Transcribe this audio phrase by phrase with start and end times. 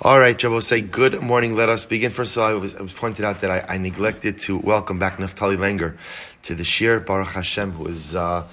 [0.00, 1.56] All right, Joe, say good morning.
[1.56, 2.12] Let us begin.
[2.12, 5.00] First of all, I was, I was pointed out that I, I, neglected to welcome
[5.00, 5.96] back Naftali Langer
[6.44, 8.46] to the Shir Baruch Hashem, who has uh,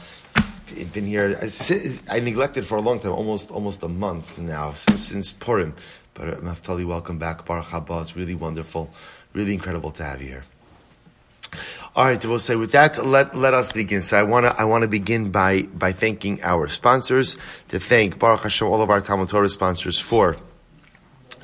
[0.91, 1.37] been here.
[1.39, 5.75] I, I, neglected for a long time, almost almost a month now, since since Purim.
[6.15, 7.45] But uh, Naftali, welcome back.
[7.45, 8.01] Baruch Haba.
[8.01, 8.89] It's really wonderful,
[9.33, 10.43] really incredible to have you here.
[11.95, 14.01] All right, we'll say with that, let, let us begin.
[14.01, 17.37] So I want to I want to begin by by thanking our sponsors.
[17.67, 20.37] To thank Baruch Hashem, all of our Talmud Torah sponsors for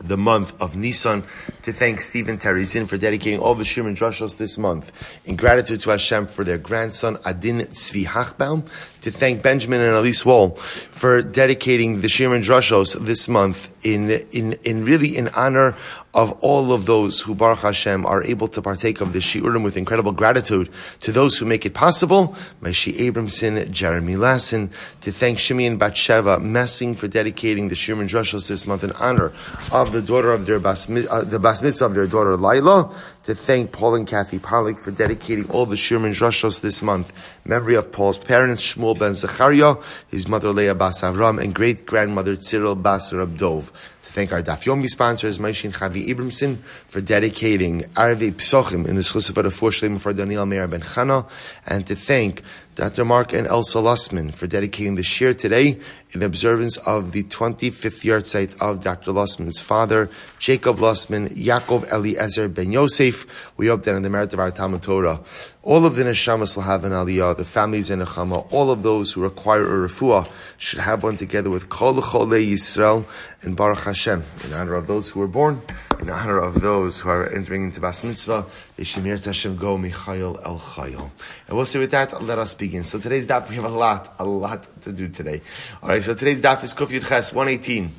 [0.04, 1.24] the month of Nisan,
[1.64, 4.92] to thank Stephen Terizin for dedicating all the Shirman Drushos this month,
[5.26, 8.66] in gratitude to Hashem for their grandson Adin Tzvi Hachbaum,
[9.02, 14.54] to thank Benjamin and Elise Wall for dedicating the Shirman Drushos this month in, in,
[14.64, 15.76] in really in honor
[16.14, 19.78] of all of those who, Baruch Hashem, are able to partake of the Shiurim with
[19.78, 20.70] incredible gratitude
[21.02, 22.36] to those who make it possible.
[22.62, 24.70] Maishi Abramson, Jeremy Lassen,
[25.02, 29.32] to thank Shimi and Batsheva Messing for dedicating the Shirman Drushos this month in honor
[29.72, 32.94] of the daughter of their bas, uh, the bas mitzvah of their daughter Laila,
[33.24, 37.14] to thank Paul and Kathy Pollack for dedicating all the Shirman Drushos this month.
[37.46, 39.76] Memory of Paul's parents, Shmuel ben Zechariah,
[40.10, 43.72] his mother Leah Bas Avram, and great grandmother Cyril Bas Rabdov
[44.12, 49.46] thank our Daf Yomi sponsors, Maishin Chavi Abramson, for dedicating Arvi Psochim in the Schusafat
[49.46, 51.30] of Four for Daniel Meir ben Chana,
[51.66, 52.44] and to thank
[52.76, 53.04] Dr.
[53.04, 55.78] Mark and Elsa Lussman for dedicating the shir today
[56.12, 59.12] in observance of the 25th yahrzeit of Dr.
[59.12, 63.52] Lussman's father, Jacob Lussman, Yaakov Eliezer ben Yosef.
[63.58, 65.20] We hope that in the merit of our Talmud Torah,
[65.64, 69.14] all of the neshamas will have an aliyah, the families in Nechama, all of those
[69.14, 73.06] who require a refuah should have one together with Kol Chole Yisrael
[73.42, 75.62] and Baruch Hashem, in honor of those who were born,
[76.00, 78.46] in honor of those who are entering into Bas Mitzvah,
[78.78, 81.12] Yeshemir Hashem go Michael El Chayil.
[81.48, 84.24] And we'll say with that, let us So today's daf, we have a lot, a
[84.24, 85.42] lot to do today.
[85.82, 87.92] Alright, so today's daf is Kuf Yud Ches 118.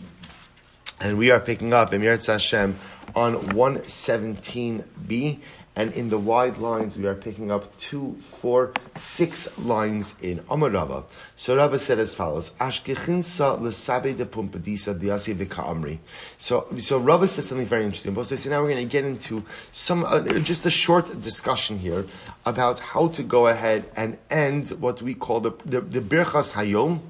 [1.01, 2.77] And we are picking up Emir Hashem
[3.17, 5.41] on 117b.
[5.75, 11.05] And in the wide lines, we are picking up two, four, six lines in Amarava.
[11.37, 15.97] So Rava said as follows: Ashkechinsa lesabe de pumpadisa diasi v'ka'amri.
[16.37, 18.13] So, so Rava said something very interesting.
[18.13, 22.05] But so now we're going to get into some, uh, just a short discussion here
[22.45, 27.01] about how to go ahead and end what we call the the, the birchas hayom.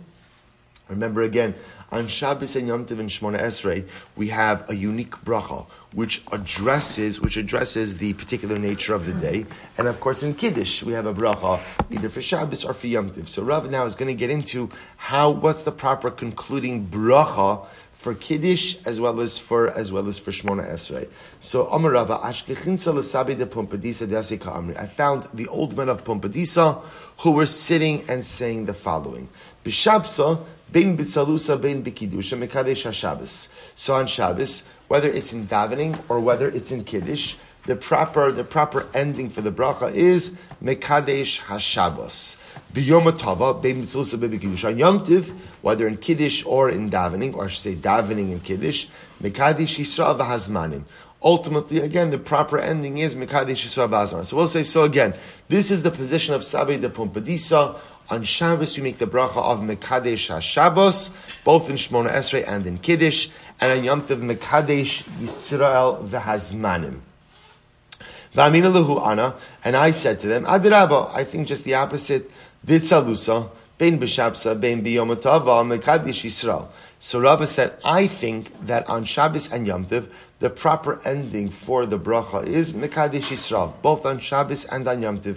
[0.88, 1.54] Remember again,
[1.92, 3.86] on Shabbos and Yom Tov and Shmona Esrei,
[4.16, 9.44] we have a unique bracha which addresses which addresses the particular nature of the day,
[9.76, 11.60] and of course in Kiddush we have a bracha
[11.90, 13.28] either for Shabbos or for Yom Tov.
[13.28, 18.14] So Rav now is going to get into how what's the proper concluding bracha for
[18.14, 21.08] Kiddush as well as for as well as for Shmona Esrei.
[21.40, 24.76] So Amarava Ashkechinsa Lasabi de Pumpadisa Dasika Amri.
[24.76, 26.82] I found the old men of Pumpadisa
[27.18, 29.28] who were sitting and saying the following.
[29.64, 33.50] Bishabsa Bein bitzalusa, bein bikidusha, mekadesh hashabbos.
[33.76, 37.34] So on Shabbos, whether it's in davening or whether it's in kiddush,
[37.66, 40.34] the proper the proper ending for the bracha is
[40.64, 42.38] mekadesh hashabbos.
[42.72, 44.64] Bein bein.
[44.64, 45.28] On Yom Tiv,
[45.60, 48.86] whether in kiddush or in davening, or I should say davening in kiddush,
[49.22, 50.84] mekadesh Yisrael v'hazmanim.
[51.24, 54.24] Ultimately, again, the proper ending is Mekadesh Yisrael.
[54.26, 55.14] So we'll say, so again,
[55.48, 57.78] this is the position of Sabi de Pumpadisa,
[58.10, 62.78] on Shabbos, we make the bracha of Mekadesh HaShabbos, both in Shmona Esrei and in
[62.78, 66.98] Kiddush, and on Yom Tov Mekadesh Yisrael v'Hazmanim.
[68.34, 69.34] V'amina lehu ana,
[69.64, 72.30] and I said to them, Adirabba, I think just the opposite,
[72.66, 76.66] Vitzalusa, Ben B'Shabsa, Ben B'Yomotava, Mekadesh Yisrael.
[77.04, 80.08] So Rava said, I think that on Shabbos and Yom Tov,
[80.38, 85.20] the proper ending for the bracha is Mekadesh Yisrael, both on Shabbos and on Yom
[85.20, 85.36] Tov.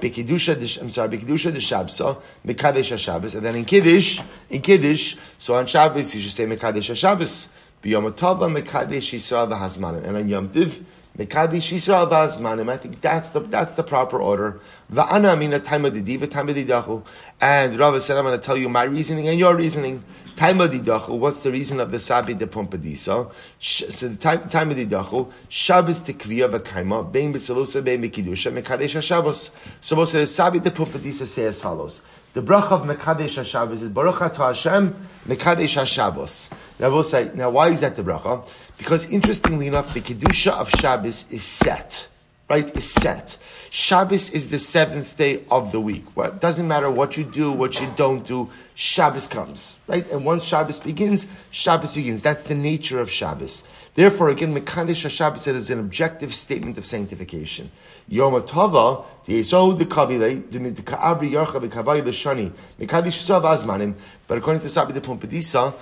[0.00, 5.66] Bekidusha, I'm sorry, Bekidusha de Mekadesh Shabbos, and then in Kiddush, in Kiddush, so on
[5.66, 7.48] Shabbos you should say Mekadesh Shabbos,
[7.84, 10.84] Tova Mekadesh Yisrael v'Hazmanim, and on Yom Tiv,
[11.16, 12.68] Mekadesh Yisrael v'Hazmanim.
[12.68, 14.60] I think that's the that's the proper order.
[14.92, 17.04] Va'ana amina taima didiva taima didachu,
[17.40, 20.02] and Rava said, I'm going to tell you my reasoning and your reasoning.
[20.36, 23.32] Taima didachu, what's the reason of the Sabi de Pompadisa?
[23.58, 29.50] So the time didachu, Shabbos tekviya v'kaima, bein b'tzelusa, bein b'kidusha, mekadesh ha-Shabbos.
[29.80, 32.02] So we'll say the Sabi de Pompadisa say as follows.
[32.34, 34.92] The bracha of Mekadesh HaShabbos is Baruch Atah Hashem
[35.28, 36.50] Mekadesh HaShabbos.
[36.80, 38.44] Now we'll say, now why is that the bracha?
[38.76, 42.08] Because interestingly enough, the Kedusha of Shabbos is set.
[42.50, 42.76] Right?
[42.76, 43.38] Is set.
[43.74, 46.04] Shabbos is the seventh day of the week.
[46.14, 50.08] Well, it doesn't matter what you do, what you don't do, Shabbos comes, right?
[50.12, 52.22] And once Shabbos begins, Shabbos begins.
[52.22, 53.64] That's the nature of Shabbos.
[53.96, 57.72] Therefore, again, Mekadesh Shabbos is an objective statement of sanctification.
[58.06, 63.94] Yom Tova, the the Kavile, the Ka'avri Yarcha, the Kavai the Shani, Mekadesh Sav Azmanim.
[64.28, 65.74] But according to Sabi the Pumpadisa,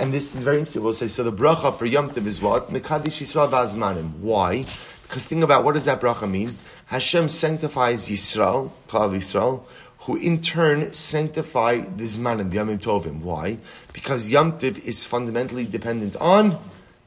[0.00, 2.70] and this is very interesting, we'll say, so the bracha for Yom Tov is what?
[2.70, 4.12] Mekadesh Yisrael Azmanim.
[4.20, 4.64] Why?
[5.02, 6.56] Because think about what does that bracha mean?
[6.86, 9.64] Hashem sanctifies Yisrael, Klal Yisrael,
[10.00, 13.20] who in turn sanctify the Zmanim, the Yamim Tovim.
[13.20, 13.58] Why?
[13.92, 16.58] Because Yom Tov is fundamentally dependent on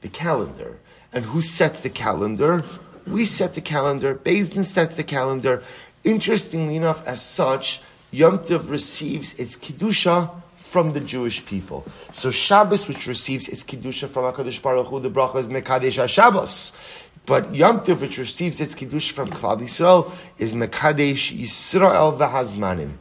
[0.02, 0.80] the calendar.
[1.14, 2.64] And who sets the calendar?
[3.06, 4.16] We set the calendar.
[4.16, 5.64] Din sets the calendar.
[6.04, 7.82] Interestingly enough, as such,
[8.12, 10.32] Yom Tov receives its Kiddusha
[10.62, 11.86] from the Jewish people.
[12.12, 16.76] So Shabbos, which receives its Kiddusha from HaKadosh Baruch Hu, the bracha is Mekadesh HaShabbos.
[17.28, 22.94] But Yom Tov, which receives its Kiddush from Klal Yisrael, is Mekadesh Yisrael v'Hazmanim.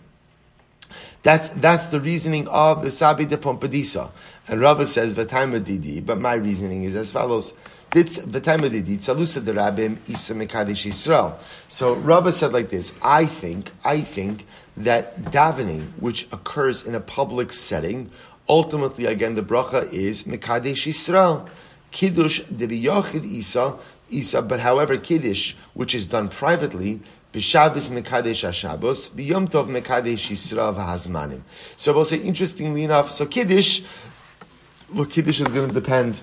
[1.23, 4.11] That's, that's the reasoning of the Sabi de Pompadisa.
[4.49, 7.52] And Rava says, V'taimadidi, but my reasoning is as follows.
[7.93, 11.38] V'taimadidi, Tzalusa de Rabim, Isa Mekadesh Yisrael.
[11.69, 14.44] So Rava said like this, I think, I think
[14.76, 18.11] that davening, which occurs in a public setting,
[18.49, 21.49] ultimately, again, the bracha is Mekadesh Yisrael.
[21.93, 27.00] Kiddush de Yochid Isa Isa, but however Kiddush, which is done privately,
[27.32, 31.42] B'Shabbos Mekadesh HaShabbos, B'Yom Tov Mekadesh Yisrael V'Hazmanim.
[31.76, 33.82] So we'll say, interestingly enough, so Kiddush,
[34.88, 36.22] look, Kiddush is going to depend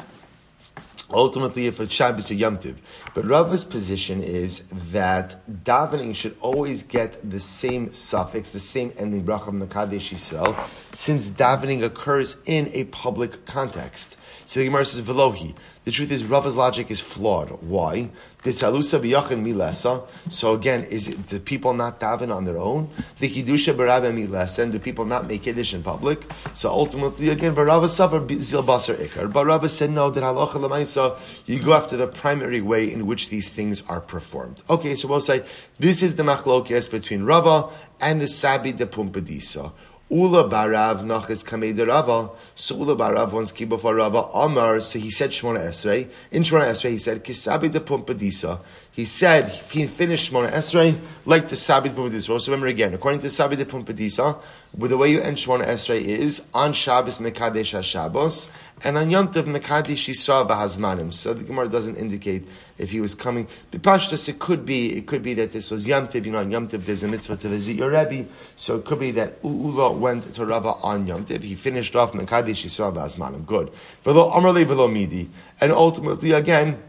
[1.11, 2.75] ultimately if it's Shabbos or Yom Tov.
[3.13, 9.23] But Rava's position is that davening should always get the same suffix, the same ending,
[9.23, 10.55] bracha Mekadesh Yisrael,
[10.93, 14.17] since davening occurs in a public context.
[14.45, 15.55] So the Gemara says, Velohi.
[15.83, 17.49] The truth is, Rava's logic is flawed.
[17.61, 18.09] Why?
[18.45, 22.89] So again, is it, do people not daven on their own?
[23.19, 26.25] The kiddusha barabba milesa, and do people not make kiddush in public?
[26.53, 29.31] So ultimately, again, Rava suffer zil basar ikar.
[29.31, 30.09] But Rava said no.
[30.09, 34.61] That halacha lemaisa, you go after the primary way in which these things are performed.
[34.69, 35.43] Okay, so we'll say
[35.79, 37.69] this is the machlokes between Rava
[38.01, 39.71] and the Sabi de Pumpadisa.
[40.09, 42.29] Ula barav nachas kamei Rava.
[42.55, 44.81] So Ula barav once came before Rava Amar.
[44.81, 46.09] So he said Shmona Esrei.
[46.31, 48.59] In Shmona Esrei, he said Kisabi de Pumpadisa.
[48.93, 52.39] He said he finished Shmona Esrei like the Sabi de Pumpadisa.
[52.39, 54.39] So remember again, according to de Pumpadisa,
[54.77, 58.51] with the way you end Shmona Esrei is on Shabbos Mekadesh HaShabbos
[58.83, 61.11] and on Yom Tov Mekadesh Yisrael Bahazmanim.
[61.11, 62.47] So the Gemara doesn't indicate
[62.77, 63.47] if he was coming.
[63.71, 66.25] Bipashtas, it could be, it could be that this was Yom Tov.
[66.25, 68.99] You know, on Yom Tov there's a mitzvah to visit your Rebbe, so it could
[68.99, 71.41] be that Ula went to Rava on Yom Tov.
[71.41, 73.43] He finished off Mekadesh Yisrael Bahazmanim.
[73.47, 73.71] Good.
[74.03, 76.79] Velo Amrle Velo Midi, and ultimately again.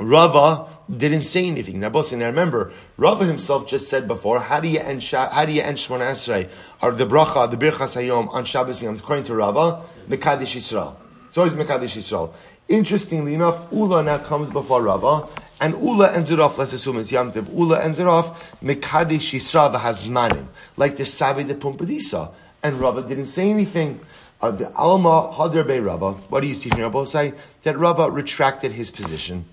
[0.00, 0.66] Rava
[0.96, 1.78] didn't say anything.
[1.78, 5.60] Now, now remember, Rava himself just said before, how do you end, how do you
[5.60, 6.48] end Esrei,
[6.82, 10.96] or the bracha, the birchas hayom on Shabbos Yom, according to Rava, Mekadesh Yisrael.
[11.28, 12.32] It's always Mekadesh Yisrael.
[12.68, 15.28] Interestingly enough, Ula now comes before Rava,
[15.60, 19.34] and Ula ends it off, let's assume it's Yom Tov, Ula ends it off, Mekadesh
[19.34, 22.32] Yisrael v'hazmanim, like the Savi de Pumpadisa.
[22.62, 24.00] And Rava didn't say anything.
[24.42, 27.06] Of the Alma Hadar Be Rava, what do you see from Rava?
[27.06, 29.44] Say that Rava retracted his position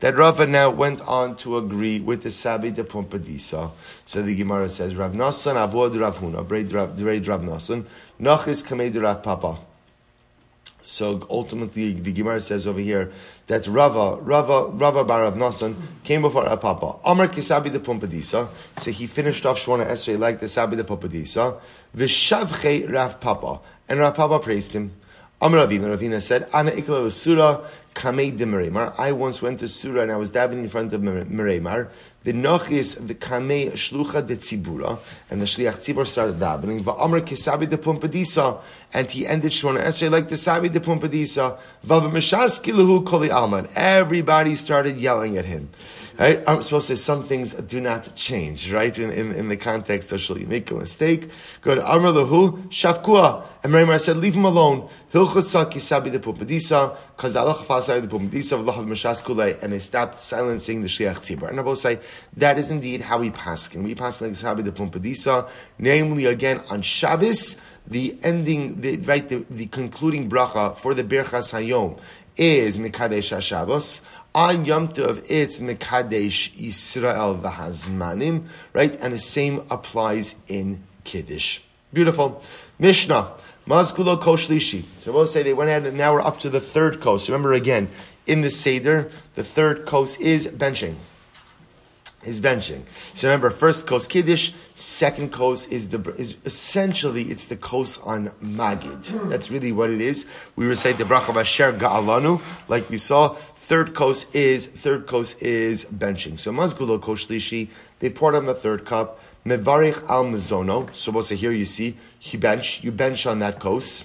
[0.00, 3.70] that Rava now went on to agree with the Sabi de Pumpadisa.
[4.06, 7.84] So the Gemara says, Rav Nasan avod Rav Huna, Braid Rav Nasan,
[8.20, 9.58] Nachis kamed Rav Papa.
[10.82, 13.12] So ultimately, the Gemara says over here
[13.46, 16.98] that Rava, Rava, Rava bar Rav Nasan came before Rav Papa.
[17.04, 18.48] Amar kisabi de Pumpadisa.
[18.78, 21.60] So he finished off Shmona Esrei like the Sabi de Pumpadisa.
[21.94, 23.60] Vishavche Rav Papa.
[23.88, 24.92] And Rav Papa praised him.
[25.42, 28.94] Amar Ravina, Ravina said, Ana ikla surah kamei de Meremar.
[28.98, 31.88] I once went to Surah and I was davening in front of Meremar.
[32.24, 34.98] The nochis the kamei shlucha de tzibura,
[35.30, 36.84] and the shliach tzibur started davening.
[36.84, 38.60] Va'amar kisabi de pumpadisa,
[38.92, 41.56] and he ended Shmona Esrei like the sabi de pumpadisa.
[41.86, 43.66] Vav mishaski lehu koli alman.
[43.74, 45.70] Everybody started yelling at him.
[46.20, 46.44] Right?
[46.46, 48.96] I'm supposed to say some things do not change, right?
[48.98, 51.30] In, in, in the context of shall you make a mistake?
[51.62, 53.46] Go to Amr Lahu, Shafkua.
[53.62, 54.90] And Mary said, leave him alone.
[55.14, 60.14] Hilchasa kisabi de pumadisa, because the Allah fasai the pumadisa of kulei, and they stopped
[60.14, 61.48] silencing the Shliach Tzibur.
[61.48, 62.00] And I both say,
[62.36, 63.74] that is indeed how we pass.
[63.74, 65.48] And we pass like kisabi de pumadisa,
[65.78, 71.54] namely again on Shabbos, the ending, the, right, the, the concluding bracha for the Birchas
[71.54, 71.98] Hayom
[72.36, 74.02] is Mikadesh HaShabbos.
[74.32, 78.96] On Yom Tov, it's Mekadesh Israel v'Hazmanim, right?
[79.00, 81.60] And the same applies in Kiddush.
[81.92, 82.40] Beautiful.
[82.78, 83.32] Mishnah.
[83.66, 84.84] Mazkulo Koshlishi.
[84.98, 87.28] So we'll say they went ahead and now we're up to the third coast.
[87.28, 87.88] Remember again,
[88.26, 90.94] in the Seder, the third coast is benching.
[92.24, 92.82] is benching.
[93.14, 98.30] So remember, first kos kiddush, second coast is the is essentially it's the coast on
[98.42, 99.28] magid.
[99.28, 100.26] That's really what it is.
[100.56, 103.34] We recite the bracha asher ga'alanu, like we saw.
[103.56, 106.38] Third coast is third kos is benching.
[106.38, 107.68] So mazgulo kos lishi,
[107.98, 109.20] they poured on the third cup.
[109.44, 110.94] Mevarich al mazono.
[110.96, 114.04] So say here you see you bench you bench on that kos.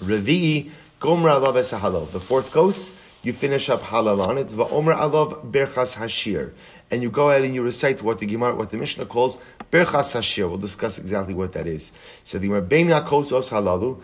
[0.00, 2.92] Revi gomra alav The fourth coast,
[3.22, 4.48] you finish up halal on it.
[4.48, 6.52] Va'omer alav berchas hashir
[6.90, 9.38] and you go ahead and you recite what the Gemara, what the Mishnah calls
[9.70, 10.48] Berchas Hashir.
[10.48, 11.92] We'll discuss exactly what that is.
[12.24, 14.00] So the Gemara, Bein Halalu.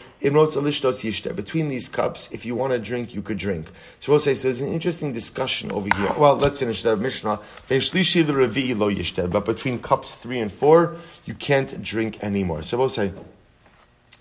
[1.37, 3.71] Between these cups, if you want to drink, you could drink.
[4.01, 6.13] So we'll say, so there's an interesting discussion over here.
[6.17, 7.41] Well, let's finish the Mishnah.
[7.69, 9.27] The Lo.
[9.29, 12.63] But between cups three and four, you can't drink anymore.
[12.63, 13.13] So we'll say,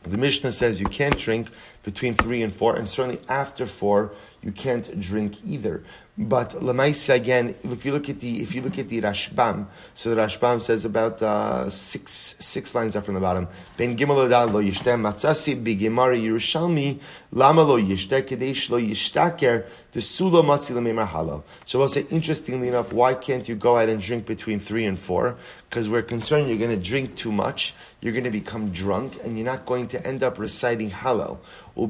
[0.04, 1.50] the Mishnah says you can't drink
[1.84, 4.12] between three and four, and certainly after four,
[4.44, 5.84] you can't drink either.
[6.18, 10.12] But lemaisa again, if you look at the if you look at the Rashbam, so
[10.12, 13.50] the Rashbam says about uh, six six lines up from the bottom.
[13.76, 17.02] Ben gimel lo yishtem matzasi b'gemari Yerushalmi
[17.34, 20.74] lama lo yishte kadesh lo yishtaker the sula matzi
[21.08, 21.42] halal.
[21.66, 25.00] So we'll say interestingly enough, why can't you go ahead and drink between three and
[25.00, 25.38] four?
[25.70, 27.74] Because we're concerned you're going to drink too much,
[28.06, 31.40] you're going to become drunk, and you're not going to end up reciting halal.
[31.74, 31.88] So,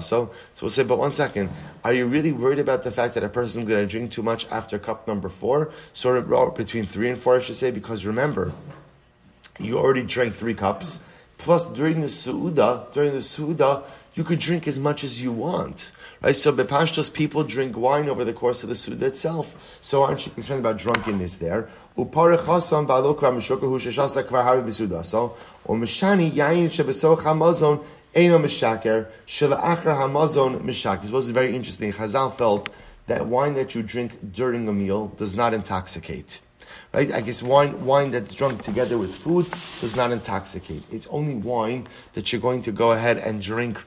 [0.00, 0.30] so
[0.62, 1.50] we'll say, but one second,
[1.84, 4.22] are you really worried about the fact that a person is going to drink too
[4.22, 5.70] much after cup number four?
[5.92, 8.54] Sort of between three and four, I should say, because remember,
[9.60, 11.00] you already drank three cups.
[11.36, 15.92] Plus, during the Su'uda, during the Su'uda, you could drink as much as you want.
[16.22, 16.34] Right?
[16.34, 19.78] So Bepashtos people drink wine over the course of the Suda itself.
[19.82, 21.68] So aren't you concerned about drunkenness there?
[29.26, 31.02] Shela'achra hamazon mishaker.
[31.02, 31.92] This was very interesting.
[31.92, 32.68] Chazal felt
[33.06, 36.40] that wine that you drink during a meal does not intoxicate.
[36.92, 37.12] Right?
[37.12, 39.46] I guess wine, wine that's drunk together with food
[39.80, 40.82] does not intoxicate.
[40.90, 43.80] It's only wine that you're going to go ahead and drink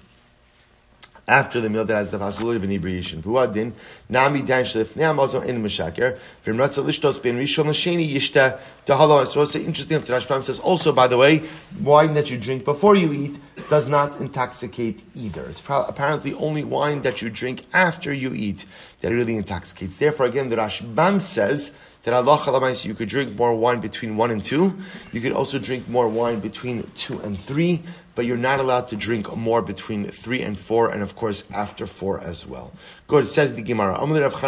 [1.27, 3.22] after the meal that has the possibility of inebriation.
[3.22, 3.74] V'uadin
[4.07, 9.27] nami dan shlifnei amazon in mishaker v'imratza lishtos ben rishon l'sheni yishta dahala.
[9.27, 10.00] So it's interesting.
[10.00, 11.43] The Rashbam says also, by the way,
[11.81, 13.36] wine that you drink before you eat
[13.69, 15.43] does not intoxicate either.
[15.43, 18.65] It's pro- apparently only wine that you drink after you eat
[19.01, 19.98] that really intoxicates.
[19.98, 24.31] Therefore, again, the Rashbam says that Allah Chalamais, you could drink more wine between one
[24.31, 24.77] and two.
[25.12, 27.84] You could also drink more wine between two and three
[28.17, 31.86] but you're not allowed to drink more between three and four, and of course after
[31.86, 32.74] four as well.
[33.07, 33.27] Good.
[33.27, 33.95] Says the Gemara.
[34.00, 34.41] Berchas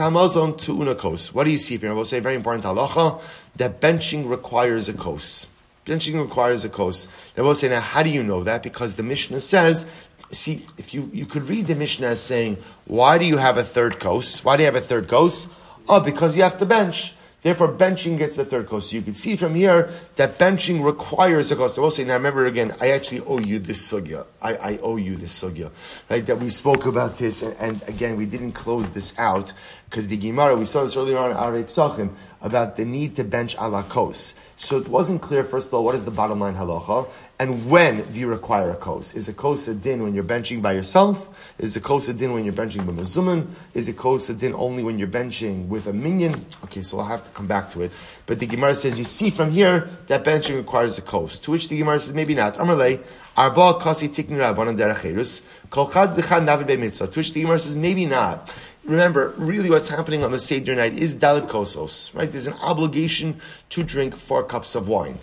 [0.00, 1.34] hamazon unakos.
[1.34, 1.90] What do you see here?
[1.90, 3.20] I will say very important halacha
[3.56, 5.48] that benching requires a kos.
[5.84, 7.08] Benching requires a kos.
[7.34, 8.62] They will say now, how do you know that?
[8.62, 9.84] Because the Mishnah says
[10.32, 13.64] see, if you, you could read the Mishnah as saying, why do you have a
[13.64, 14.42] third kos?
[14.42, 15.50] Why do you have a third kos?
[15.90, 17.12] Oh, because you have to bench.
[17.42, 18.90] Therefore, benching gets the third cost.
[18.90, 21.78] So you can see from here that benching requires a cost.
[21.78, 24.26] I will say, now remember again, I actually owe you this sugya.
[24.42, 25.70] I, I owe you this sugya.
[26.10, 26.24] Right?
[26.26, 29.54] That we spoke about this, and, and again, we didn't close this out,
[29.88, 32.10] because the Gemara, we saw this earlier on in Arei
[32.42, 34.34] about the need to bench ala kos.
[34.62, 38.12] So it wasn't clear, first of all, what is the bottom line halacha, and when
[38.12, 39.14] do you require a kos?
[39.14, 41.30] Is a kos a din when you're benching by yourself?
[41.58, 43.46] Is a kos a din when you're benching with mazuman?
[43.72, 46.44] Is a kos a din only when you're benching with a minion?
[46.64, 47.90] Okay, so I'll have to come back to it.
[48.26, 51.38] But the Gemara says, you see from here that benching requires a kos.
[51.38, 52.56] To which the Gemara says, maybe not.
[52.56, 53.02] Amarle,
[53.38, 55.42] arba kasi tikni rabbanan derech.
[55.70, 60.98] To which the Gemara says, maybe not remember, really what's happening on the Seder night
[60.98, 62.30] is Dalit Kosos, right?
[62.30, 65.18] There's an obligation to drink four cups of wine.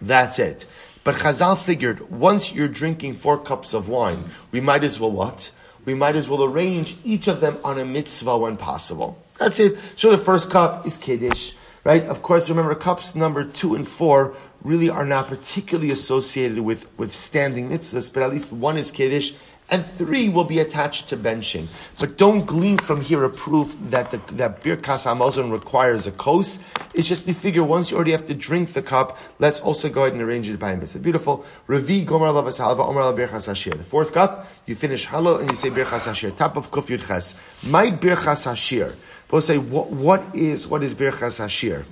[0.00, 0.66] That's it.
[1.04, 5.50] But Chazal figured once you're drinking four cups of wine, we might as well what?
[5.84, 9.22] We might as well arrange each of them on a mitzvah when possible.
[9.38, 9.76] That's it.
[9.96, 11.52] So the first cup is Kiddush,
[11.84, 12.02] right?
[12.04, 17.14] Of course, remember cups number two and four really are not particularly associated with, with
[17.14, 19.34] standing mitzvahs, but at least one is Kiddush
[19.70, 21.66] and three will be attached to benching.
[21.98, 26.60] But don't glean from here a proof that the, that Birkas Hamazon requires a kos.
[26.92, 30.02] It's just we figure once you already have to drink the cup, let's also go
[30.02, 30.98] ahead and arrange it by a mitzvah.
[30.98, 31.44] Beautiful.
[31.66, 33.76] Revi Gomer Lavas Halva Omer Birchas Hashir.
[33.76, 36.36] The fourth cup, you finish halal and you say Birchas Hashir.
[36.36, 37.38] Top of Kuf Yud Ches.
[37.62, 38.94] My Birchas Hashir.
[39.30, 41.84] We'll say what, what is what is Birchas Hashir?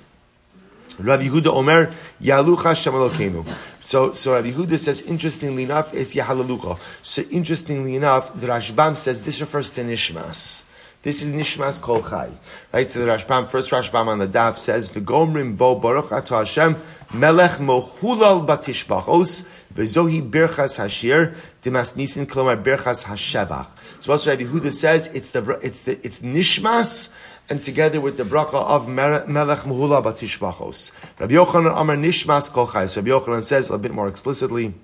[0.98, 3.46] Rabbi Yehuda Omer Yalucha Shemalokenu.
[3.80, 6.78] So, so Rabbi Yehuda says, interestingly enough, is Yahalalucha.
[7.02, 10.64] So, interestingly enough, the Rashbam says this refers to Nishmas.
[11.02, 12.30] This is Nishmas Kol Chai.
[12.72, 12.88] Right?
[12.88, 16.80] So the Rashbam, first Rashbam on the Daf says, V'gomrim bo baruch ato Hashem,
[17.12, 19.44] melech mohulal batishbachos,
[19.74, 23.66] v'zohi birchas hashir, dimas nisin kolomar birchas hashevach.
[23.98, 27.12] So also Rabbi Huda says, it's the, it's the, it's Nishmas,
[27.48, 30.92] and together with the bracha of Melech Muhula Batishbachos.
[31.18, 32.50] Rabbi Yochanan Amar Nishmas.
[32.88, 34.74] So Rabbi Yochanan says a bit more explicitly,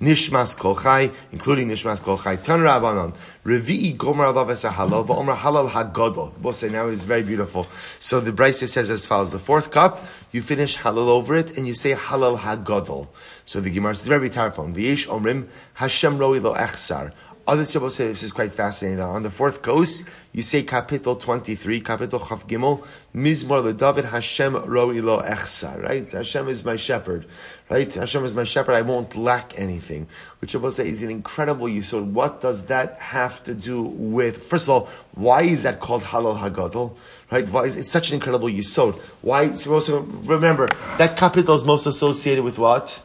[0.00, 2.36] Nishmas Kol Chai, including Nishmas Kol Chai.
[2.36, 3.14] Tan Rabbanon,
[3.44, 6.36] Revi'i Gomer Alav Esa Halal, V'Omer Halal HaGodol.
[6.36, 7.66] Both say now is very beautiful.
[8.00, 11.66] So the Brisa says as follows, the fourth cup, you finish Halal over it, and
[11.66, 13.06] you say Halal HaGodol.
[13.46, 14.74] So the Gemara is very tarpon.
[14.74, 17.12] V'yesh Omrim, Hashem Roi Lo Echsar.
[17.46, 19.00] Other Shabbos say this is quite fascinating.
[19.00, 25.02] On the fourth coast, you say capital 23, capital Chav Gimel, Mizmor David Hashem Roi
[25.02, 26.10] Lo Echsar, right?
[26.10, 27.26] Hashem is my shepherd,
[27.68, 27.92] right?
[27.92, 30.06] Hashem is my shepherd, I won't lack anything.
[30.40, 32.12] Which Shabbos say is an incredible yisod.
[32.12, 36.40] What does that have to do with, first of all, why is that called Halal
[36.40, 36.96] Hagadol?
[37.30, 37.46] Right?
[37.46, 38.94] Why is, it's such an incredible yisod.
[39.20, 43.02] Why, so remember, that capital is most associated with what?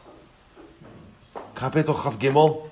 [1.54, 2.69] Capital Chav Gimel?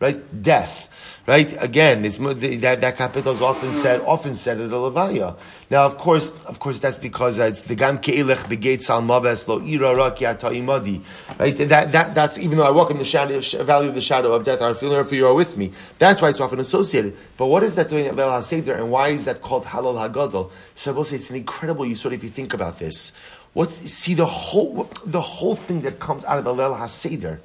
[0.00, 0.42] Right?
[0.42, 0.88] Death,
[1.26, 1.54] right?
[1.62, 5.36] Again, it's that that capital is often said often said at a levaya.
[5.70, 9.96] Now, of course, of course, that's because it's the gam keilech begate salmaves lo ira
[9.96, 11.02] raki imadi,
[11.38, 11.56] right?
[11.56, 14.44] That that that's even though I walk in the shadow valley of the shadow of
[14.44, 15.72] death, I feel for you are with me.
[15.98, 17.16] That's why it's often associated.
[17.36, 20.50] But what is that doing at Leil HaSeder, and why is that called Halal Hagadol?
[20.74, 23.12] So I will say it's an incredible You sort of if you think about this.
[23.54, 27.38] What's see the whole the whole thing that comes out of the Leil HaSeder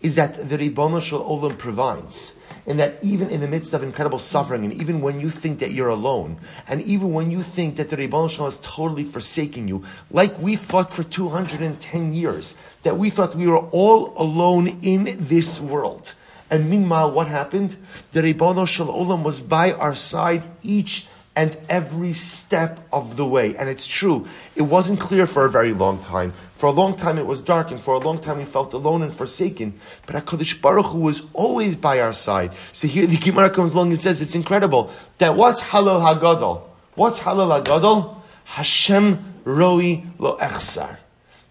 [0.00, 2.34] is that the Ribono Shel Olam provides.
[2.68, 5.70] And that even in the midst of incredible suffering, and even when you think that
[5.70, 9.84] you're alone, and even when you think that the Ribono Shel has totally forsaken you,
[10.10, 15.60] like we thought for 210 years, that we thought we were all alone in this
[15.60, 16.14] world.
[16.50, 17.76] And meanwhile, what happened?
[18.10, 23.56] The Ribono Shel Olam was by our side each and every step of the way.
[23.56, 24.26] And it's true,
[24.56, 26.32] it wasn't clear for a very long time.
[26.56, 29.02] For a long time it was dark, and for a long time we felt alone
[29.02, 29.74] and forsaken.
[30.06, 32.52] But HaKadosh Baruch Hu was always by our side.
[32.72, 36.62] So here the Gemara comes along and says it's incredible that what's Halal Hagadol?
[36.94, 38.16] What's Halal Hagadol?
[38.44, 40.96] Hashem Roi Lo Echsar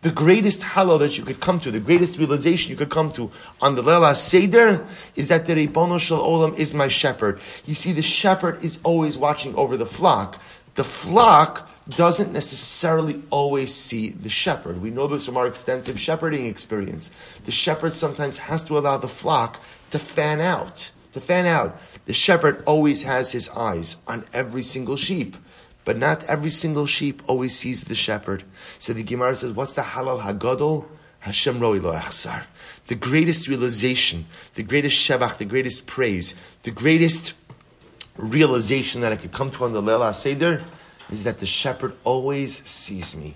[0.06, 3.32] the greatest halal that you could come to, the greatest realization you could come to
[3.60, 4.86] on the Leila Seder
[5.16, 7.40] is that the Ribono Shel Olam is my shepherd.
[7.66, 10.40] You see, the shepherd is always watching over the flock.
[10.76, 14.82] The flock doesn't necessarily always see the shepherd.
[14.82, 17.12] We know this from our extensive shepherding experience.
[17.46, 19.62] The shepherd sometimes has to allow the flock
[19.92, 20.92] to fan out.
[21.14, 21.80] To fan out.
[22.06, 25.38] The shepherd always has his eyes on every single sheep.
[25.86, 28.44] But not every single sheep always sees the shepherd.
[28.80, 30.86] So the Gemara says, what's the halal hagadol?
[31.20, 32.44] Hashem roi lo achsar.
[32.88, 37.34] The greatest realization, the greatest shevach, the greatest praise, the greatest
[38.18, 40.64] realization that I could come to on the Leil Seder
[41.10, 43.36] is that the shepherd always sees me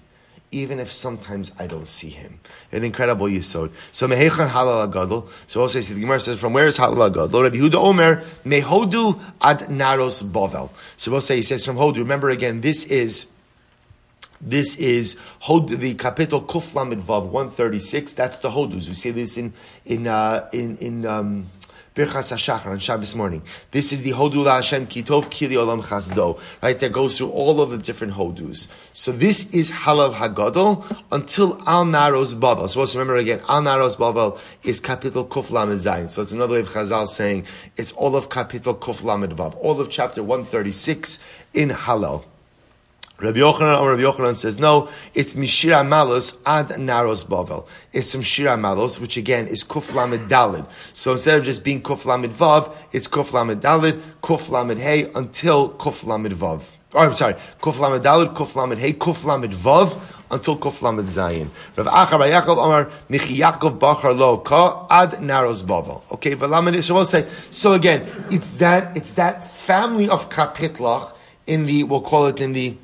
[0.52, 2.40] even if sometimes I don't see him.
[2.72, 3.72] An incredible yisod.
[3.92, 5.30] So mehechan halal.
[5.48, 7.44] So also the Gemara says, from where is halal agadol?
[7.44, 10.72] Rabbi Huda Omer mehodu ad naros bovel.
[10.98, 11.98] So we'll say he says from Hodu.
[11.98, 13.28] Remember again, this is.
[14.42, 18.14] This is Hod, the capital Kuf Lamed Vav 136.
[18.14, 18.88] That's the Hodus.
[18.88, 19.52] We see this in
[19.84, 21.48] in uh, in in um,
[22.00, 23.42] Birchas HaShachar on Shabbos morning.
[23.72, 26.80] This is the Hodu Hashem Kitov Kili Olam Chasdo, right?
[26.80, 28.70] That goes through all of the different Hodus.
[28.94, 32.70] So this is Halal Hagadol until Al Naros Bavel.
[32.70, 36.08] So let's remember again, Al Naros Bavel is capital Kuf Lamed Zayin.
[36.08, 39.82] So it's another way of Chazal saying it's all of capital Kuf Lamed Vav, all
[39.82, 41.20] of chapter 136
[41.54, 42.24] in Halal.
[43.22, 47.68] Rabbi Yochanan or Rabbi Yochanan says, no, it's Mishira Malos ad Naros Bavel.
[47.92, 50.66] It's from Shira Malos, which again is Kuf Lamed Dalid.
[50.94, 55.12] So instead of just being Kuf Lamed Vav, it's Kuf Lamed Dalid, Kuf Lamed Hey,
[55.16, 56.62] until Kuf Lamed Vav.
[56.94, 60.00] Oh, I'm sorry, Kuf Lamed Dalid, Kuf Lamed Hey, Kuf Lamed Vav,
[60.32, 61.50] until Kuf Lamed Zayin.
[61.76, 66.02] Rav Achar Yaakov Amar, Michi Yaakov Bachar Lo Ka ad Naros Bavel.
[66.14, 71.14] Okay, Valamed, so we'll say, so again, it's that, it's that family of Kapitlach
[71.48, 72.78] in the, we'll call it in the,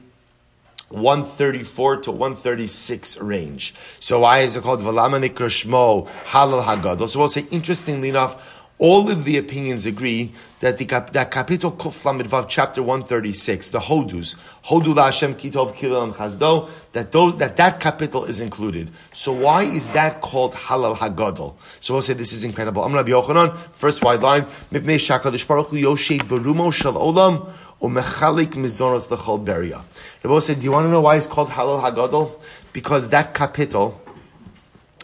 [0.89, 3.73] 134 to 136 range.
[3.99, 7.09] So why is it called Shmo Halal Hagadol?
[7.09, 8.41] So we'll say, interestingly enough,
[8.77, 15.01] all of the opinions agree that the that capital Kuf chapter 136, the Hodus, Hodu
[15.01, 18.91] Hashem Kitov Kilam Chazdo, that those, that that capital is included.
[19.13, 21.53] So why is that called Halal Hagadol?
[21.79, 22.83] So we'll say this is incredible.
[22.83, 27.49] I'm Rabbi Yochanan, first wide line, Mipnei Shakadish Baruch Yoshe Berumo Shal Olam,
[27.81, 29.81] Umechalik Mizonos Lechol Beria.
[30.27, 32.39] Rabbi said, do you want to know why it's called Halal Hagadol?
[32.73, 34.01] Because that capital,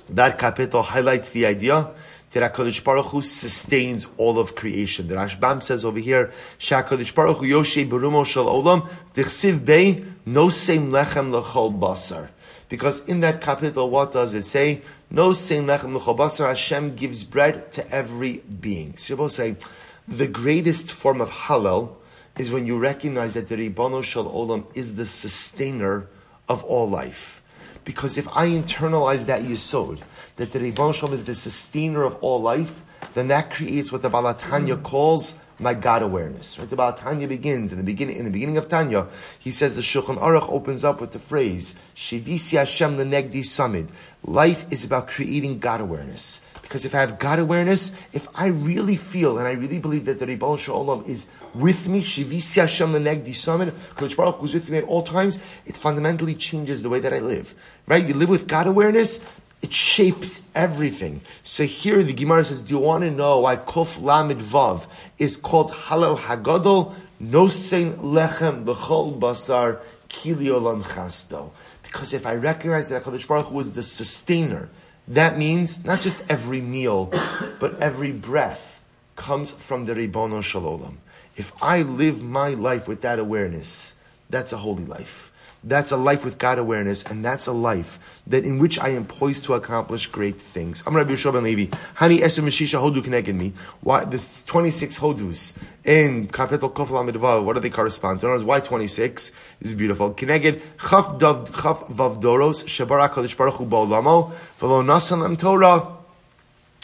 [0.09, 1.91] that capital highlights the idea
[2.31, 5.07] that HaKadosh Baruch Hu sustains all of creation.
[5.07, 10.49] The Rashbam says over here, HaKadosh Baruch Hu Yoshe Berumo Shel Olam, Dichsiv Bey, No
[10.49, 12.29] Same Lechem Lechol Basar.
[12.69, 14.81] Because in that capital, what does it say?
[15.09, 18.97] No Same Lechem Lechol Basar, Hashem gives bread to every being.
[18.97, 19.57] So you both say,
[20.07, 21.95] the greatest form of halal
[22.37, 26.07] is when you recognize that the Ribono Shel Olam is the sustainer
[26.47, 27.41] of all life.
[27.83, 30.01] Because if I internalize that yisod,
[30.35, 32.83] that the Ribbon Shalom is the sustainer of all life,
[33.15, 36.57] then that creates what the Balatanya calls my God awareness.
[36.57, 36.69] Right?
[36.69, 38.17] The Balatanya begins in the beginning.
[38.17, 39.07] In the beginning of Tanya,
[39.39, 43.89] he says the Shulchan Aruch opens up with the phrase "Shivisi Hashem lenegdi samid."
[44.23, 46.45] Life is about creating God awareness.
[46.71, 50.19] Because if I have God awareness, if I really feel and I really believe that
[50.19, 55.03] the Ribbon Shalom is with me, Shivisi Hashem lenegdi Baruch is with me at all
[55.03, 57.53] times, it fundamentally changes the way that I live.
[57.87, 58.07] Right?
[58.07, 59.21] You live with God awareness,
[59.61, 61.19] it shapes everything.
[61.43, 65.35] So here the Gemara says, do you want to know why Kuf Lamid Vav is
[65.35, 66.93] called Halal Hagadol?
[67.19, 71.51] No sein lechem l'chol basar kili olam chasto.
[71.83, 74.69] Because if I recognize that HaKadosh Baruch Hu is the sustainer,
[75.07, 77.11] that means not just every meal,
[77.59, 78.81] but every breath
[79.15, 80.99] comes from the Ribono Shalom.
[81.35, 83.95] If I live my life with that awareness,
[84.29, 85.30] that's a holy life.
[85.63, 89.05] That's a life with God awareness, and that's a life that in which I am
[89.05, 90.81] poised to accomplish great things.
[90.87, 91.65] I'm Rabbi Yeshua ben Levi.
[91.97, 93.53] Hani eser mishisha hodu connected me.
[93.81, 97.43] Why this 26 hodus in kapitel kofel?
[97.45, 98.25] What do they correspond to?
[98.25, 99.29] In other words, why 26?
[99.59, 100.09] This is beautiful.
[100.15, 105.97] Connected chaf dav chaf vav doros shebara kodesh baruch hu ba'olamo v'lo nasan Torah.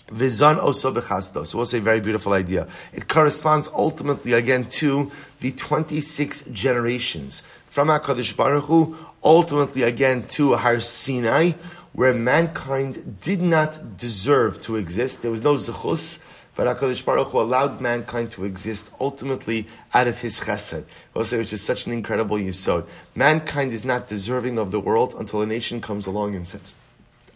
[0.10, 1.46] Vizan oso bechasdo.
[1.46, 2.68] So we'll say very beautiful idea.
[2.94, 5.12] It corresponds ultimately again to
[5.42, 7.44] the 26 generations
[7.78, 11.52] from HaKadosh Baruch Hu, ultimately again to Har Sinai,
[11.94, 15.22] where mankind did not deserve to exist.
[15.22, 16.24] There was no zechus,
[16.56, 20.86] but HaKadosh Baruch Hu allowed mankind to exist ultimately out of his chesed.
[21.24, 22.88] Say, which is such an incredible yisod.
[23.14, 26.76] Mankind is not deserving of the world until a nation comes along and says,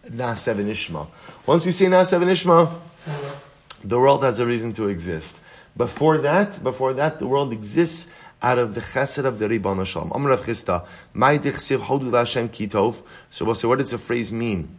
[0.09, 1.05] Na'aseh v'nishma.
[1.45, 2.79] Once we say Na'aseh v'nishma,
[3.83, 5.37] the world has a reason to exist.
[5.77, 8.09] Before that, before that, the world exists
[8.41, 10.11] out of the chesed of the Ribbon Shalom.
[10.13, 13.03] Amr Rav Chisda, my dichsiv hodu Hashem kitov.
[13.29, 14.77] So we'll say, what does the phrase mean?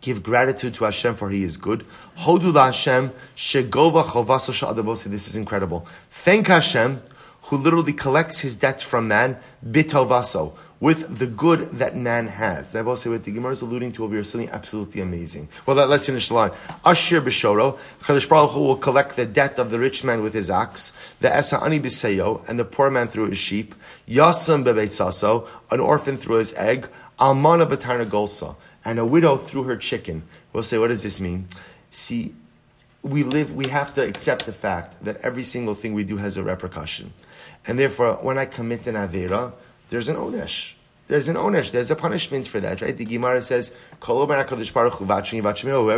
[0.00, 1.84] Give gratitude to Hashem for He is good.
[2.18, 5.04] Hodu Hashem shegova chovaso sha'adabosi.
[5.04, 5.86] This is incredible.
[6.10, 7.02] Thank Hashem
[7.42, 12.74] who literally collects his debt from man bitovaso with the good that man has.
[12.74, 15.48] I will say what the Gemara is alluding to will be something absolutely amazing.
[15.66, 16.52] Well, let's finish the line.
[16.84, 20.50] Ashir b'shoro, Kadosh Baruch Hu will collect the debt of the rich man with his
[20.50, 23.74] ox, the esa'ani b'seyo, and the poor man through his sheep,
[24.08, 26.88] yasam bebeitzaso, an orphan through his egg,
[27.18, 30.22] almana b'tarna golsa, and a widow through her chicken.
[30.52, 31.46] We'll say, what does this mean?
[31.90, 32.34] See,
[33.02, 36.36] we live, we have to accept the fact that every single thing we do has
[36.36, 37.12] a repercussion.
[37.66, 39.52] And therefore, when I commit an Avera,
[39.90, 40.74] there's an Onesh.
[41.08, 41.70] There's an Onesh.
[41.70, 42.96] There's a punishment for that, right?
[42.96, 43.72] The Gemara says,
[44.02, 44.46] Whoever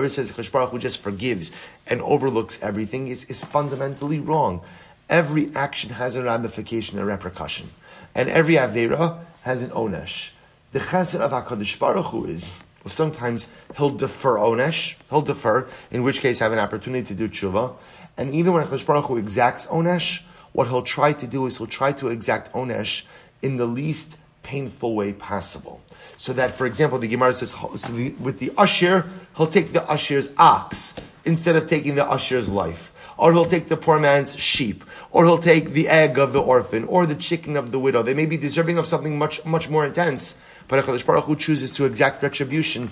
[0.08, 1.50] says Baruch Hu just forgives
[1.88, 4.62] and overlooks everything is, is fundamentally wrong.
[5.08, 7.70] Every action has a ramification, a repercussion.
[8.14, 10.30] And every Avera has an Onesh.
[10.70, 12.54] The chesed of HaKadosh Baruch Hu is,
[12.86, 17.74] sometimes he'll defer Onesh, he'll defer, in which case have an opportunity to do tshuva.
[18.16, 20.22] And even when HaKadosh Baruch Hu exacts Onesh,
[20.52, 23.02] what he'll try to do is he'll try to exact Onesh
[23.42, 25.80] in the least painful way possible.
[26.18, 29.88] So that, for example, the Gemara says, so the, with the usher, he'll take the
[29.88, 32.92] usher's ox instead of taking the usher's life.
[33.16, 34.82] Or he'll take the poor man's sheep.
[35.10, 36.84] Or he'll take the egg of the orphan.
[36.84, 38.02] Or the chicken of the widow.
[38.02, 40.36] They may be deserving of something much, much more intense.
[40.68, 42.90] But HaKadosh Baruch Hu chooses to exact retribution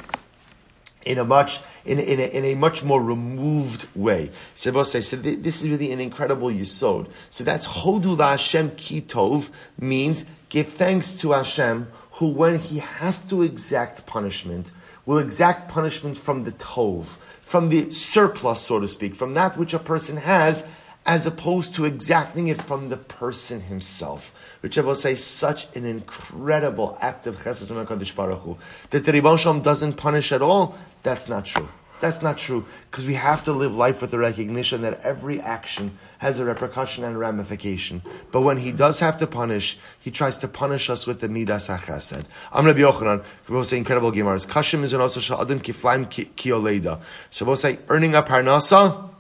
[1.07, 4.31] in a much in in a, in a much more removed way.
[4.55, 7.09] So this is really an incredible yisod.
[7.31, 13.43] So that's hodu Hashem kitov means give thanks to Hashem who, when he has to
[13.43, 14.73] exact punishment,
[15.07, 19.75] will exact punishment from the tov, from the surplus, so to speak, from that which
[19.75, 20.67] a person has,
[21.07, 25.85] as opposed to exacting it from the person himself which I will say such an
[25.85, 28.59] incredible act of chesed Baruch Hu.
[28.91, 31.69] That the Ribbon Shalom doesn't punish at all, that's not true.
[32.01, 35.99] That's not true, because we have to live life with the recognition that every action
[36.19, 38.03] has a repercussion and a ramification.
[38.31, 41.69] But when he does have to punish, he tries to punish us with the midas
[41.69, 42.25] hachesed.
[42.53, 44.47] I'm Rabbi Yochanan, will say incredible gemaras.
[44.47, 47.01] Kashim is also sha'adim kiflaim kioleda.
[47.31, 49.11] So we'll say earning a parnasa,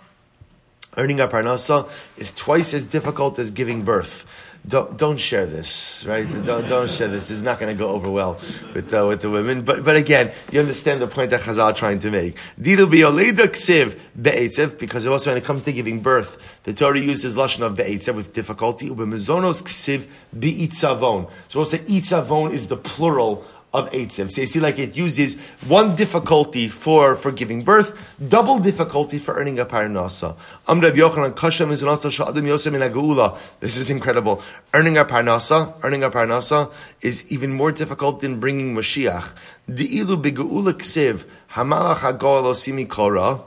[0.96, 4.26] earning a parnasa is twice as difficult as giving birth.
[4.68, 6.26] Don't don't share this, right?
[6.44, 7.28] Don't don't share this.
[7.28, 8.38] This is not going to go over well
[8.74, 9.62] with uh, with the women.
[9.62, 12.36] But but again, you understand the point that Chazal trying to make.
[14.78, 18.34] Because also when it comes to giving birth, the Torah uses lashon of be'etzev with
[18.34, 18.90] difficulty.
[18.90, 20.06] Ubemezonos ksiv
[20.38, 21.30] be'itzavon.
[21.48, 24.30] So we'll say itzavon is the plural of Eitzev.
[24.30, 27.96] So you see, like it uses one difficulty for, for giving birth,
[28.28, 30.36] double difficulty for earning a parnasa.
[33.60, 34.42] This is incredible.
[34.72, 39.32] Earning a parnasa, earning a parnasa is even more difficult than bringing Mashiach.
[39.70, 43.40] Di'ilu begeula ksiv, hamalach hagol osimi kora,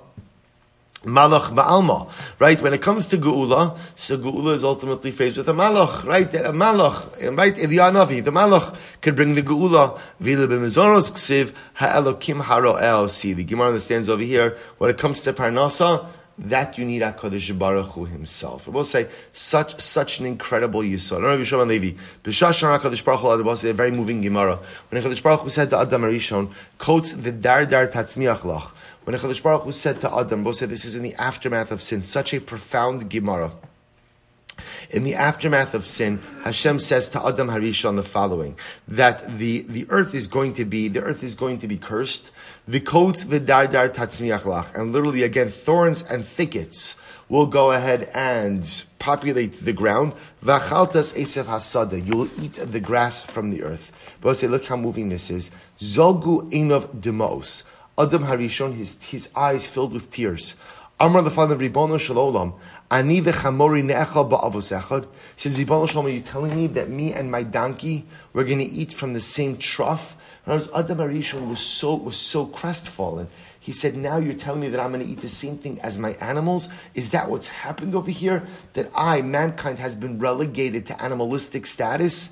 [1.04, 2.62] Malach Ba'alma, right?
[2.62, 6.32] When it comes to Geula, so Geula is ultimately faced with a Malach, right?
[6.34, 7.56] A Malach, right?
[7.56, 10.00] Elianavi, the Malach could bring the Geula.
[10.20, 15.34] Vila b'mizonos ksiv ha'elokim haro See, the Gemara understands over here, when it comes to
[15.34, 16.06] Parnasa,
[16.38, 18.68] that you need HaKadosh Baruch Hu himself.
[18.68, 21.18] We'll say, such, such an incredible Yisod.
[21.18, 21.98] I don't know if you Yishon Levi.
[22.24, 24.60] B'shashan HaKadosh Baruch Hu, a very moving Gemara.
[24.90, 28.72] When HaKadosh Baruch Hu said to Adam Arishon, quotes the Dar Dar Tatzmiach Lach,
[29.04, 31.82] when Hakadosh Baruch Hu said to Adam, both said this is in the aftermath of
[31.82, 33.52] sin, such a profound Gemara.
[34.92, 39.88] In the aftermath of sin, Hashem says to Adam Harishon the following: that the, the
[39.90, 42.30] earth is going to be the earth is going to be cursed.
[42.70, 46.96] V'kots v'dardar tatzmiach lach, and literally again thorns and thickets
[47.28, 50.14] will go ahead and populate the ground.
[50.44, 53.92] V'achaltas esef hasada, you will eat the grass from the earth.
[54.20, 55.50] But say, look how moving this is.
[55.80, 57.64] Zogu enov demos.
[57.98, 60.56] Adam Harishon, his, his eyes filled with tears.
[61.00, 62.54] Amr the father Ribono Shalom,
[62.90, 65.08] Ani v'chamori ne'echal ba'avos echad.
[65.36, 68.66] Says Ribono Shalom, are you telling me that me and my donkey we're going to
[68.66, 70.16] eat from the same trough?
[70.48, 73.28] In other Adam Harishon was so was so crestfallen.
[73.60, 76.00] He said, "Now you're telling me that I'm going to eat the same thing as
[76.00, 76.68] my animals?
[76.96, 78.44] Is that what's happened over here?
[78.74, 82.32] That I, mankind, has been relegated to animalistic status?"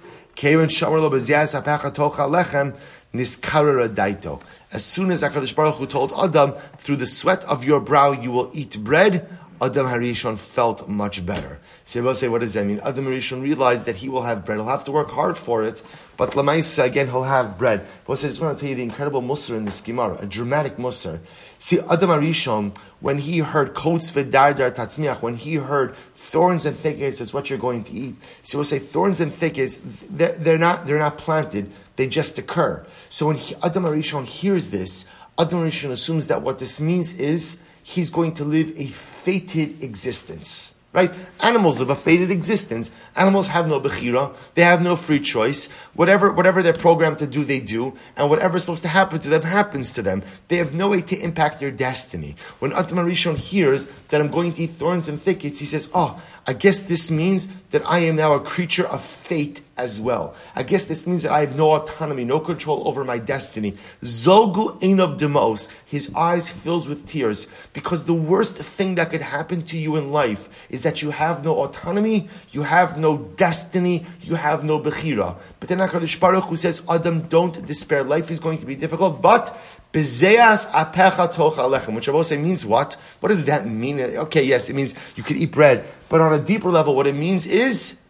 [3.14, 4.42] Niskara daito.
[4.72, 8.32] As soon as HaKadosh Baruch Hu told Adam, through the sweat of your brow you
[8.32, 9.28] will eat bread,
[9.62, 11.60] Adam Harishon felt much better.
[11.84, 12.80] So you say, what does that mean?
[12.84, 14.58] Adam Harishon realized that he will have bread.
[14.58, 15.84] He'll have to work hard for it,
[16.16, 17.86] but Lamaisa, again, he'll have bread.
[18.06, 20.78] But I just want to tell you the incredible Musar in this Gemara, a dramatic
[20.78, 21.20] Musar.
[21.60, 27.20] See, Adam Harishon, when he heard Kots v'dardar tatzmiach, when he heard thorns and thickets
[27.20, 28.16] is what you're going to eat.
[28.44, 32.86] So we'll say thorns and thickets, they're, they're, not, they're not planted, they just occur.
[33.10, 35.06] So when he, Adam Arishon hears this,
[35.38, 40.76] Adam Arishon assumes that what this means is he's going to live a fated existence.
[40.92, 41.14] Right?
[41.42, 42.90] Animals live a fated existence.
[43.16, 44.36] Animals have no bechira.
[44.56, 45.70] They have no free choice.
[45.94, 47.94] Whatever, whatever they're programmed to do, they do.
[48.18, 50.24] And whatever's supposed to happen to them happens to them.
[50.48, 52.36] They have no way to impact their destiny.
[52.58, 56.20] When Adam Harishon hears that I'm going to eat thorns and thickets, he says, oh,
[56.48, 60.36] I guess this means that I am now a creature of fate as well.
[60.56, 63.76] I guess this means that I have no autonomy, no control over my destiny.
[64.04, 65.70] Zogu of demos.
[65.86, 70.12] His eyes fills with tears because the worst thing that could happen to you in
[70.12, 75.36] life is that you have no autonomy, you have no destiny, you have no bechira.
[75.60, 78.04] But then HaKadosh Baruch who says, Adam, don't despair.
[78.04, 79.56] Life is going to be difficult, but
[79.94, 82.96] apecha alechem, which I will say means what?
[83.20, 84.00] What does that mean?
[84.00, 87.16] Okay, yes, it means you could eat bread, but on a deeper level, what it
[87.16, 88.02] means is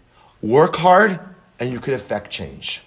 [0.41, 1.19] work hard
[1.59, 2.81] and you can affect change.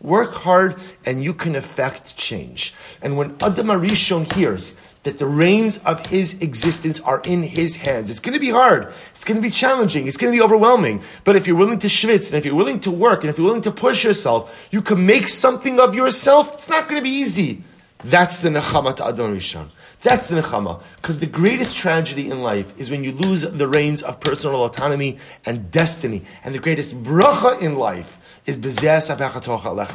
[0.00, 2.74] Work hard and you can affect change.
[3.00, 8.10] And when Adam Arishon hears that the reins of his existence are in his hands,
[8.10, 8.92] it's going to be hard.
[9.12, 10.06] It's going to be challenging.
[10.06, 11.02] It's going to be overwhelming.
[11.24, 13.46] But if you're willing to schwitz and if you're willing to work and if you're
[13.46, 16.54] willing to push yourself, you can make something of yourself.
[16.54, 17.62] It's not going to be easy.
[18.04, 19.68] That's the nechama to Adam Rishon.
[20.02, 20.80] That's the nechama.
[20.96, 25.18] Because the greatest tragedy in life is when you lose the reins of personal autonomy
[25.44, 26.24] and destiny.
[26.44, 28.58] And the greatest bracha in life is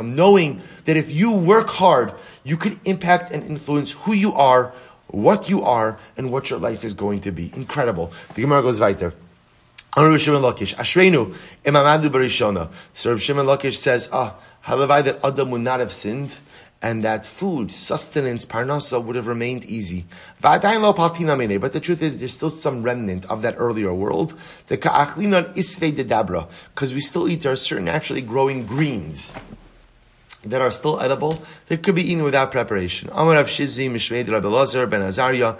[0.01, 2.13] knowing that if you work hard,
[2.43, 4.73] you can impact and influence who you are,
[5.07, 7.51] what you are, and what your life is going to be.
[7.55, 8.11] Incredible.
[8.35, 9.13] The Gemara goes weiter.
[9.95, 10.41] So Rav Shimon
[13.45, 14.35] Lakish says, ah,
[14.65, 16.35] halavai that Adam would not have sinned
[16.83, 20.05] and that food, sustenance, parnasa would have remained easy.
[20.41, 24.35] But the truth is, there's still some remnant of that earlier world.
[24.67, 29.33] The ka'achlinon isvei dedabra, because we still eat, there are certain actually growing greens
[30.43, 33.07] that are still edible that could be eaten without preparation.
[33.07, 33.15] Ben
[35.01, 35.55] Azariah.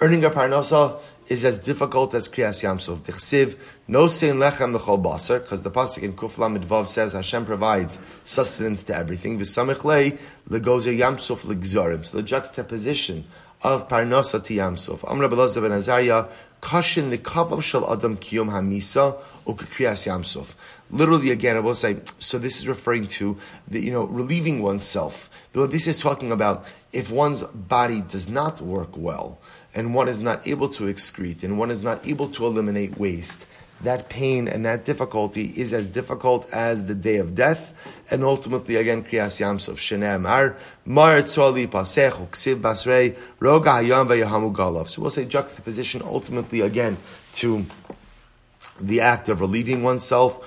[0.00, 2.98] Earning a parnasa is as difficult as Kriyas Yamsuf.
[2.98, 3.56] Dichsiv,
[3.88, 7.98] no sein lechem lechol basar, because the pasuk in Kuf Lamed Vav says Hashem provides
[8.22, 9.38] sustenance to everything.
[9.38, 12.04] V'samich lei legozer Yamsuf legzorim.
[12.04, 13.24] So the juxtaposition
[13.62, 15.10] of Parnosa Tiyamsuf.
[15.10, 16.28] Amr Belazar ben Azariah,
[16.60, 20.54] Kashin the Kavav Shal Adam Kiyom Hamisa Ukakriyas Yamsuf.
[20.90, 25.30] Literally, again, I will say, so this is referring to the, you know, relieving oneself.
[25.52, 29.38] This is talking about if one's body does not work well,
[29.74, 33.46] and one is not able to excrete, and one is not able to eliminate waste,
[33.80, 37.74] that pain and that difficulty is as difficult as the day of death,
[38.10, 44.54] and ultimately again Kriyas Yamsov Shenei Amar Mar Tzoli Pasech Uksiv Basrei Roga Hayam Vayahamu
[44.54, 44.88] Galav.
[44.88, 46.96] So we'll say juxtaposition ultimately again
[47.34, 47.66] to
[48.80, 50.46] the act of relieving oneself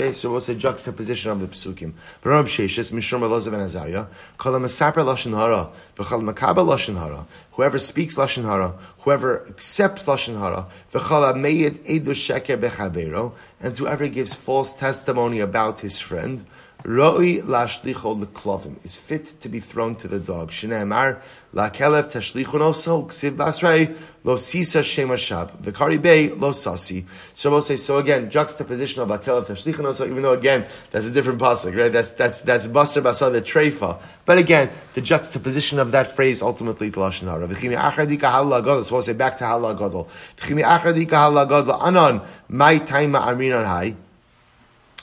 [0.00, 1.92] Okay, so what's the juxtaposition of the psukim?
[2.22, 4.06] Baram Sheshis, Mishram Elozav and Azariah,
[4.38, 10.38] Kol Masaper Lashon Hara, V'chol Makabel Lashon Hara, whoever speaks Lashon Hara, whoever accepts Lashon
[10.38, 16.46] Hara, V'chol Meyed Edu Sheker Bechavero, and whoever gives false testimony about his friend,
[16.84, 20.50] Roi lashlicho leklovim is fit to be thrown to the dog.
[20.50, 21.20] Shneimar
[21.52, 27.04] lakelev tashlichon also ksiv basrei lo sisa shemashav v'kari bay lo sasi.
[27.34, 28.30] So we'll say so again.
[28.30, 31.92] Juxtaposition of lakelev tashlichon also, even though again that's a different pasuk, right?
[31.92, 34.00] That's that's that's baser basar the treifa.
[34.24, 37.46] But again, the juxtaposition of that phrase ultimately to lashon hara.
[37.46, 38.84] V'chimi achadika halal gadol.
[38.84, 40.08] So we'll say back to halal gadol.
[40.36, 43.96] V'chimi achadika halal gadol anon my time arinan hai.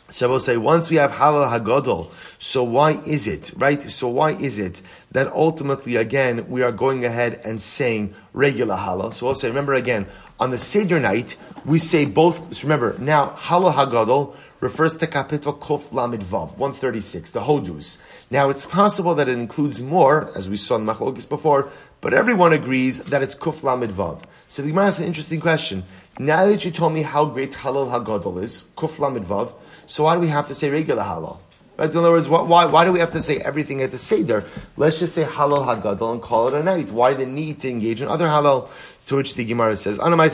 [0.10, 3.82] So we'll say once we have halal hagadol, so why is it right?
[3.91, 9.13] So why is it that ultimately again we are going ahead and saying regular halal?
[9.13, 10.08] So we'll say remember again
[10.39, 12.56] on the seder night we say both.
[12.56, 18.02] So remember now halal hagadol refers to capital Kuf Lamed Vav 136 the hodus.
[18.32, 22.54] Now it's possible that it includes more as we saw in Machlokes before, but everyone
[22.54, 24.24] agrees that it's Kuf Lamed Vav.
[24.48, 25.84] So the Gemara has an interesting question.
[26.17, 29.52] Now that you told me how great halal hagadol is, Kuf Lamed Vav.
[29.88, 31.39] So why do we have to say regular halal?
[31.80, 34.43] In other words, why, why do we have to say everything at the Seder?
[34.78, 36.89] Let's just say halal hagadol and call it a night.
[36.89, 38.69] Why the need to engage in other halal?
[39.06, 39.97] To which the Gemara says.
[39.97, 40.26] Because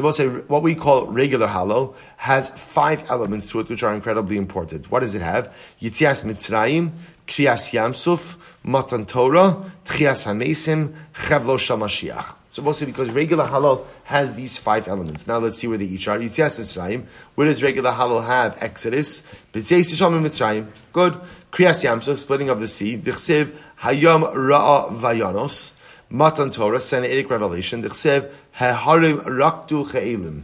[0.00, 4.38] we'll say what we call regular halal has five elements to it which are incredibly
[4.38, 4.90] important.
[4.90, 5.54] What does it have?
[5.80, 6.90] Yitzias Mitzrayim,
[7.28, 12.41] Kriyas Yamsuf, Matan Torah, Tchias Hamesim, Chevlo Shamashiach.
[12.52, 15.26] So mostly because regular halal has these five elements.
[15.26, 16.18] Now let's see where they each are.
[16.18, 17.06] Yitzias Mitzrayim.
[17.34, 18.58] Where does regular halal have?
[18.60, 19.22] Exodus.
[19.54, 20.68] B'tzeis Yisham Mitzrayim.
[20.92, 21.14] Good.
[21.50, 22.98] Kriyas Yamsuf, splitting of the sea.
[22.98, 25.72] Dichsev Hayom Ra'a Vayanos.
[26.10, 27.82] Matan Torah, Sinaitic revelation.
[27.82, 30.42] Dichsev Haharim Raktu Che'elim.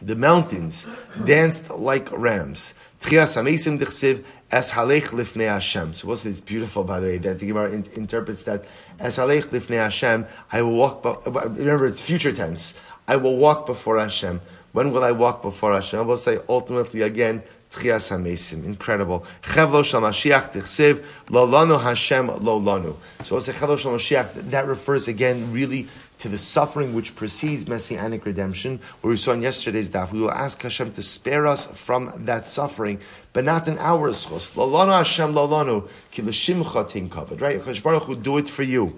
[0.00, 0.86] The mountains
[1.24, 2.74] danced like rams.
[3.00, 5.94] Tchias Hamesim Dichsev Es halech lifnei Hashem.
[5.94, 8.66] So what's this beautiful, by the way, that the Gemara in, interprets that
[9.00, 10.26] Es halech lifnei Hashem.
[10.52, 11.02] I will walk.
[11.02, 12.78] Be, remember, it's future tense.
[13.08, 14.42] I will walk before Hashem.
[14.72, 16.00] When will I walk before Hashem?
[16.00, 17.42] I will say ultimately again.
[17.72, 19.24] Tchias Hamesim, incredible.
[19.42, 22.94] Chevlo Shal Mashiach Tichsev Lo Lanu Hashem Lo Lanu.
[23.24, 24.50] So we'll say Chevlo Shal Mashiach.
[24.50, 25.88] That refers again really
[26.22, 30.12] to the suffering which precedes messianic redemption, where we saw in yesterday's daf.
[30.12, 33.00] We will ask Hashem to spare us from that suffering,
[33.32, 34.54] but not in our schos.
[34.54, 37.40] Lalanu Hashem lalanu ki l'shimcha tinkavad.
[37.40, 37.60] Right?
[37.82, 38.96] Baruch Hu do it for you.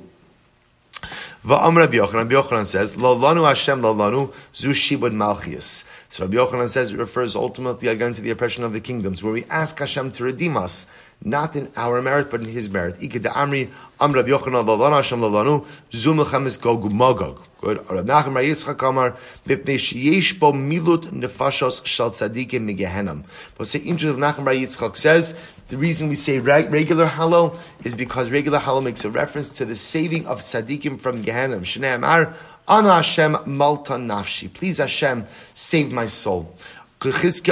[1.45, 5.85] Va'am Rabbi Yochanan, Rabbi Yochanan says, Lalanu Hashem lalanu zu shibud malchias.
[6.09, 9.35] So Rabbi Yochanan says it refers ultimately again to the oppression of the kingdoms, where
[9.35, 10.87] we ask Hashem to redeem us
[11.23, 12.97] not in our merit, but in his merit.
[13.03, 17.43] Ike de Amri, Am Rabbi Yochanan, Lalana Hashem Lalanu, Zum Mechamis Gog Magog.
[17.61, 17.79] Good.
[17.91, 23.25] Rab Nachum Yitzchak Amar, Mipnei Sheyesh Bo Milut Nefashos Shal Tzadikim Migehenam.
[23.57, 25.35] But the interest of Nachum Yitzchak says,
[25.69, 29.77] the reason we say regular halal is because regular halal makes a reference to the
[29.77, 31.59] saving of tzaddikim from Gehenna.
[31.59, 32.35] Shnei Amar,
[32.69, 34.53] Ana Hashem Malta Nafshi.
[34.53, 36.55] Please Hashem, save my soul.
[37.01, 37.43] Both says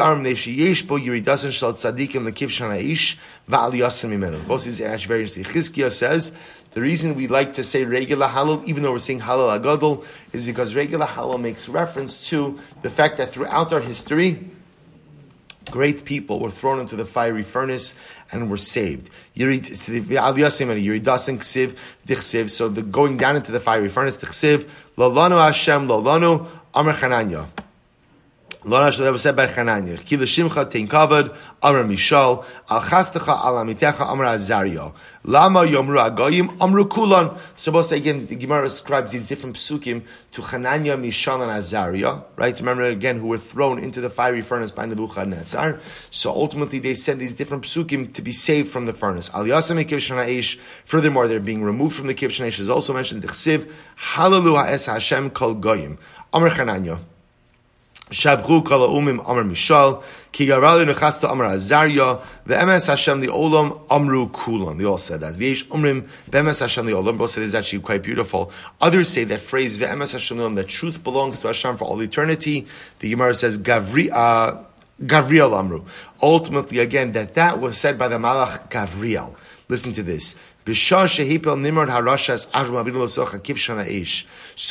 [6.75, 10.46] the reason we like to say regular halal, even though we're saying halal agadol, is
[10.46, 14.51] because regular halal makes reference to the fact that throughout our history,
[15.70, 17.94] great people were thrown into the fiery furnace
[18.31, 19.11] and were saved.
[19.37, 19.44] So
[22.68, 24.64] the going down into the fiery furnace, the Hashem,
[24.96, 27.46] lalanu Amr Chananya.
[28.64, 34.25] Lona said by Chananya, Ki l'shimcha tein kavod, Amr Mishal, Al chastecha al amitecha Amr
[34.25, 34.94] Azario.
[35.25, 37.37] Lama yomru agoyim, Amru kulon.
[37.57, 42.57] So say again, the Gemara describes these different psukim to Chananya, Mishal, and Azaria, right?
[42.57, 45.81] Remember again, who were thrown into the fiery furnace by Nebuchadnezzar.
[46.11, 49.29] So ultimately they send these different psukim to be saved from the furnace.
[49.35, 50.59] Al yasem Eish.
[50.85, 52.61] Furthermore, they're being removed from the Kivshan Eish.
[52.61, 55.99] is also mentioned, Chsiv, Hallelu ha'es Hashem kol goyim.
[56.32, 57.01] Amr Chananya.
[58.12, 60.02] Shabchu kala umim amar mishal,
[60.32, 64.78] ki garali nechasta amar azarya, ve'emes Hashem the olam amru kulam.
[64.78, 65.34] They all said that.
[65.34, 67.18] V'yesh umrim ve'emes Hashem the olam.
[67.18, 68.52] Both said is actually quite beautiful.
[68.80, 72.00] Others say that phrase ve'emes Hashem the olam, that truth belongs to Hashem for all
[72.00, 72.66] eternity.
[72.98, 74.62] The Gemara says Gavri, uh,
[75.02, 75.84] Gavriel amru.
[76.22, 79.34] Ultimately, again, that that was said by the Malach Gavriel.
[79.68, 80.34] Listen to this.
[80.64, 81.08] So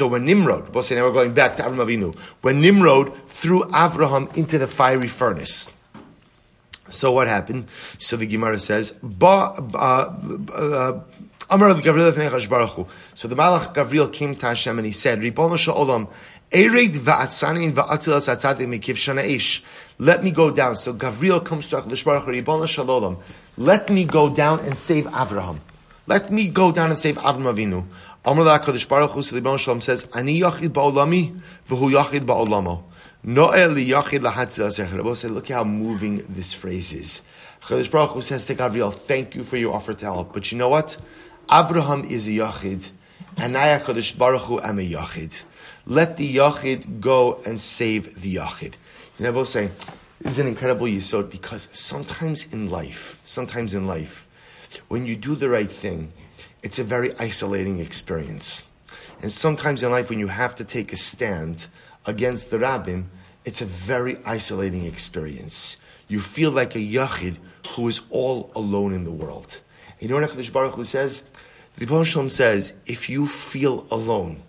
[0.08, 4.34] when Nimrod, we'll say now we're going back to Avram Avinu, when Nimrod threw Avraham
[4.38, 5.70] into the fiery furnace.
[6.90, 7.66] So what happened?
[7.98, 9.06] So the Gemara says, so the
[13.36, 15.22] Malach Gabriel came to Hashem and he said,
[20.00, 20.78] let me go down.
[20.78, 23.18] So Gabriel comes to HaKadosh Baruch Ribono Shalom,
[23.58, 25.60] let me go down and save Avraham.
[26.12, 27.86] Let me go down and save Avram Avinu.
[28.26, 31.40] Amr la Kadosh Baruch Hu, the Shalom says, Ani yachid ba'olami,
[31.70, 32.84] v'hu yachid ba'olamo.
[33.24, 34.98] No'el yachid lahatzil.
[34.98, 37.22] Rabbi said, look how moving this phrase is.
[37.62, 40.34] Kadosh Baruch Hu says to Gabriel, thank you for your offer to help.
[40.34, 40.98] But you know what?
[41.50, 42.90] Abraham is a yachid,
[43.38, 45.44] and I, Kadosh Baruch Hu, am a yachid.
[45.86, 48.74] Let the yachid go and save the yachid.
[49.18, 49.72] You know, both saying,
[50.20, 54.28] this is an incredible yisod because sometimes in life, sometimes in life,
[54.88, 56.14] when you do the right thing,
[56.64, 58.64] it's a very isolating experience.
[59.22, 61.68] And sometimes in life, when you have to take a stand
[62.06, 63.06] against the rabbim,
[63.46, 65.78] it's a very isolating experience.
[66.08, 67.38] You feel like a yachid
[67.70, 69.62] who is all alone in the world.
[70.00, 71.26] You know what HaKadosh Baruch Hu says?
[71.76, 74.44] The Shalom says, if you feel alone,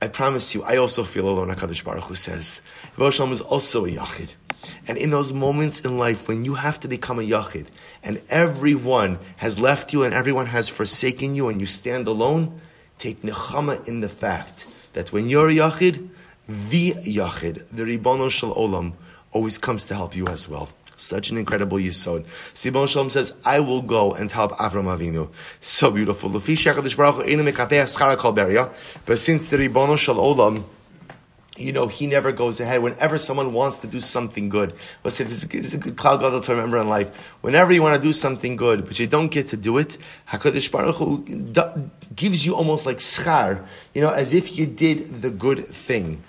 [0.00, 2.62] I promise you, I also feel alone, HaKadosh Baruch Hu says.
[2.96, 4.34] Rebbe Shalom is also a yachid.
[4.86, 7.66] And in those moments in life when you have to become a yachid
[8.02, 12.60] and everyone has left you and everyone has forsaken you and you stand alone,
[12.98, 16.08] take nechama in the fact that when you're a yachid,
[16.48, 18.92] the yachid, the ribono shel olam,
[19.32, 20.68] always comes to help you as well.
[20.96, 22.26] Such an incredible yisod.
[22.54, 25.28] Sibon Shalom says, I will go and help Avram Avinu.
[25.60, 26.30] So beautiful.
[26.30, 26.60] But since
[29.50, 30.64] the Ribono Shal Olam
[31.56, 32.82] you know, he never goes ahead.
[32.82, 34.74] Whenever someone wants to do something good,
[35.04, 37.14] let's say this is, a good cloud gadol to remember in life.
[37.42, 39.98] Whenever you want to do something good, but you don't get to do it,
[40.28, 45.30] Hakadosh Baruch Hu gives you almost like schar, you know, as if you did the
[45.30, 46.22] good thing.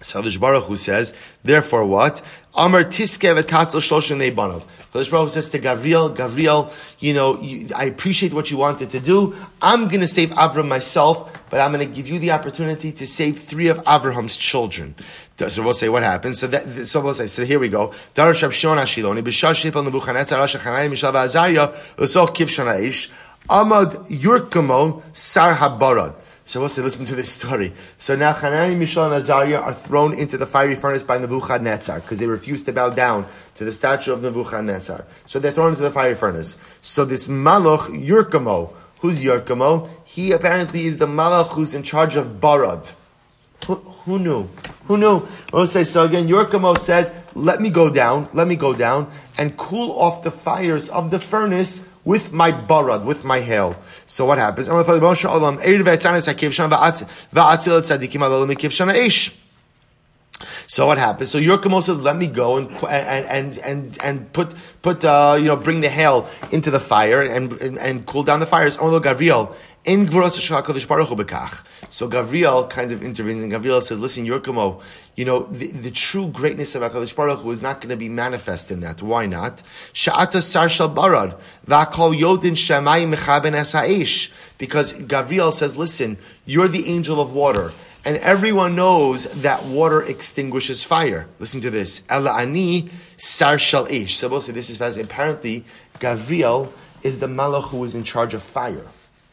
[0.00, 1.12] Sadish Baruch Hu says,
[1.42, 2.22] therefore what?
[2.54, 4.64] Amar tiske v'katzel shloshim neibanav.
[4.92, 9.00] Kadosh Baruch says to Gavriel, Gavriel, you know, you, I appreciate what you wanted to
[9.00, 9.34] do.
[9.60, 13.06] I'm going to save Avram myself, but I'm going to give you the opportunity to
[13.06, 14.94] save three of Avraham's children.
[15.36, 16.38] So we'll say what happens.
[16.38, 17.88] So that, so we'll say, so here we go.
[18.14, 23.10] Darash Ashiloni, Nebuchadnezzar, Rosh Azariah, Usoch Kiv Shanaish,
[23.48, 26.16] Amad Yurkamo, Sar Habarad.
[26.46, 27.72] So we'll say, listen to this story.
[27.96, 32.18] So now Hanani, Mishael, and Azariah are thrown into the fiery furnace by Nebuchadnezzar because
[32.18, 35.06] they refused to bow down to the statue of Nebuchadnezzar.
[35.26, 36.56] So they're thrown into the fiery furnace.
[36.82, 38.74] So this Malach, Yurkamo,
[39.04, 39.90] Who's Yerkamo?
[40.04, 42.90] He apparently is the Malach who's in charge of Barad.
[43.66, 44.48] Who, who knew?
[44.86, 45.28] Who knew?
[45.52, 49.58] We'll say, so again, Yerkamo said, let me go down, let me go down and
[49.58, 53.76] cool off the fires of the furnace with my barad, with my hail.
[54.06, 54.68] So what happens?
[60.66, 61.30] So what happens?
[61.30, 65.56] So Yerkamo says, "Let me go and and and and, put put uh, you know
[65.56, 69.54] bring the hail into the fire and and, and cool down the fires." Gavriel.
[69.84, 70.06] In
[71.90, 74.82] So Gavriel kind of intervenes and Gavriel says, listen, Yerkamo,
[75.16, 78.08] you know, the, the true greatness of HaKadosh Baruch Hu is not going to be
[78.08, 79.02] manifest in that.
[79.02, 79.62] Why not?
[79.92, 86.88] Sha'ata sar shal barad, v'akol yodin shamayim mechaben es Because Gavriel says, listen, you're the
[86.88, 87.72] angel of water.
[88.04, 91.26] And everyone knows that water extinguishes fire.
[91.38, 92.02] Listen to this.
[92.10, 94.18] Ela ani sar shal ish.
[94.18, 94.98] So we'll say this is fast.
[94.98, 95.64] Apparently,
[96.00, 96.70] Gavriel
[97.02, 98.84] is the malach who is in charge of fire.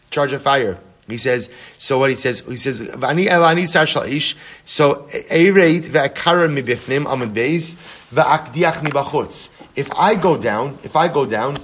[0.10, 0.78] Charge of fire.
[1.12, 4.36] He says, so what he says, he says, Vani elani sar shal ish.
[4.66, 7.76] So, eireit ve'akara mibifnim amid beis
[8.14, 9.49] ve'akdiach mibachutz.
[9.76, 11.59] If I go down, if I go down,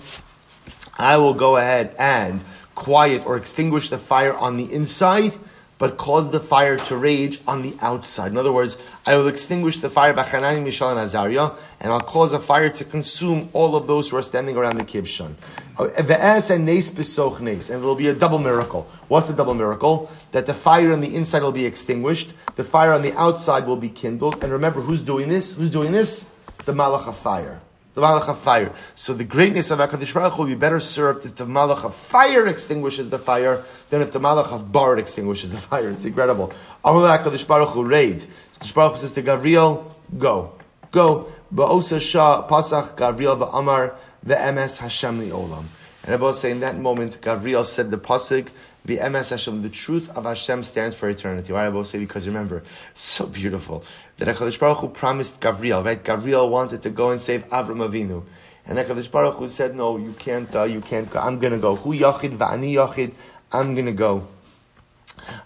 [0.97, 2.43] I will go ahead and
[2.75, 5.33] quiet or extinguish the fire on the inside
[5.77, 8.31] but cause the fire to rage on the outside.
[8.31, 11.99] In other words, I will extinguish the fire by Hanani, Mishael, and Azariah, and I'll
[11.99, 15.35] cause a fire to consume all of those who are standing around the kibshan.
[15.79, 17.69] Uh, and nes besoch nes.
[17.69, 18.89] And it will be a double miracle.
[19.07, 20.09] What's the double miracle?
[20.31, 23.77] That the fire on the inside will be extinguished, the fire on the outside will
[23.77, 24.43] be kindled.
[24.43, 25.55] And remember, who's doing this?
[25.55, 26.33] Who's doing this?
[26.65, 27.61] The Malach of fire
[27.97, 28.71] the Malach of fire.
[28.93, 31.95] So the greatness of HaKadosh Baruch Hu will be better served if the Malach of
[31.95, 35.89] fire extinguishes the fire than if the Malach of Bar extinguishes the fire.
[35.89, 36.53] It's incredible.
[36.85, 38.23] Amar HaKadosh Baruch Hu raid.
[38.59, 40.53] HaKadosh Baruch says to Gavriel, go.
[40.91, 41.33] Go.
[41.51, 43.95] Ba'osa Shah Pasach Gavriel Va'amar
[44.25, 45.65] Ve'emes Hashem Li'olam.
[46.03, 48.47] And I both say in that moment, Gavriel said the Pasuk,
[48.85, 51.51] the MS Hashem, the truth of Hashem stands for eternity.
[51.51, 51.99] Why I both say?
[51.99, 52.63] Because remember,
[52.95, 53.83] so beautiful
[54.17, 56.01] that HaKadosh Baruch Hu promised Gavriel, right?
[56.01, 58.23] Gavriel wanted to go and save Avram Avinu.
[58.65, 61.19] And HaKadosh Baruch Hu said, no, you can't, uh, you can't go.
[61.19, 61.75] I'm gonna go.
[61.75, 63.13] Hu Yachid Va'ani Yachid.
[63.51, 64.27] I'm gonna go.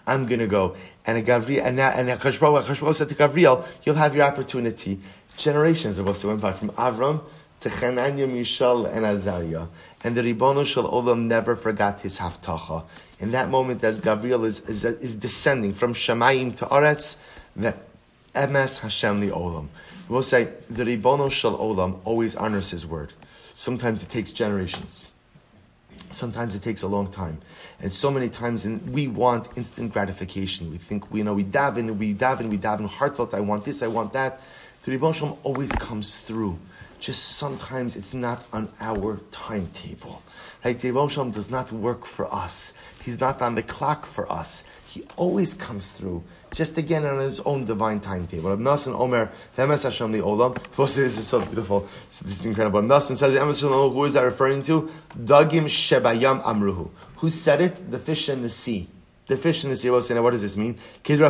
[0.06, 0.76] I'm gonna go.
[1.04, 5.00] And Gavriel, and, and HaKadosh Baruch, Baruch said to Gavriel, you'll have your opportunity.
[5.36, 7.24] Generations of us went by from Avram
[7.62, 9.66] to Chananya, Mishal, and Azariah.
[10.04, 12.84] And the Ribono Shal Olam never forgot his haftacha.
[13.20, 17.18] In that moment, as Gabriel is, is, is descending from Shemayim to Aretz,
[17.56, 17.78] that
[18.34, 19.68] Emes Hashem the Olam.
[20.08, 23.12] We'll say the Ribono Shal Olam always honors his word.
[23.54, 25.06] Sometimes it takes generations.
[26.10, 27.38] Sometimes it takes a long time.
[27.80, 30.70] And so many times and we want instant gratification.
[30.70, 33.82] We think, we, you know, we daven, we daven, we daven heartfelt, I want this,
[33.82, 34.40] I want that.
[34.84, 36.58] The Shal always comes through.
[37.02, 40.22] Just sometimes it's not on our timetable.
[40.64, 40.92] Like the
[41.34, 42.74] does not work for us.
[43.04, 44.62] He's not on the clock for us.
[44.88, 46.22] He always comes through
[46.54, 48.50] just again on his own divine timetable.
[48.50, 50.56] Rav Nassan Omer, Femes Hashem the Olam.
[50.76, 51.88] This is so beautiful.
[52.08, 52.80] This is incredible.
[52.80, 54.88] Rav Nassan says, who is that referring to?
[55.18, 56.88] Dagim Shebayam Amruhu.
[57.16, 57.90] Who said it?
[57.90, 58.86] The fish in the sea.
[59.26, 59.90] The fish in the sea.
[59.90, 60.78] What does this mean?
[61.04, 61.26] Both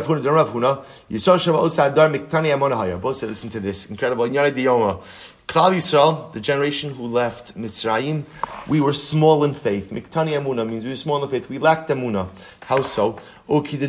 [3.17, 3.89] said, listen to this.
[3.89, 4.27] Incredible.
[4.27, 5.01] Nyara Diyoma.
[5.47, 8.23] Klal Yisrael, the generation who left Mitzrayim,
[8.67, 9.91] we were small in faith.
[9.91, 11.49] Miktani Amuna means we were small in faith.
[11.49, 12.29] We lacked Amuna.
[12.65, 13.19] How so?
[13.45, 13.83] So what does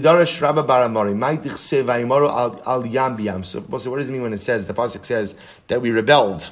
[4.08, 5.36] it mean when it says, the Pasuk says
[5.68, 6.50] that we rebelled?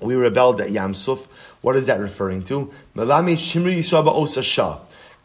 [0.00, 1.26] We rebelled at Yamsuf.
[1.60, 2.72] What is that referring to?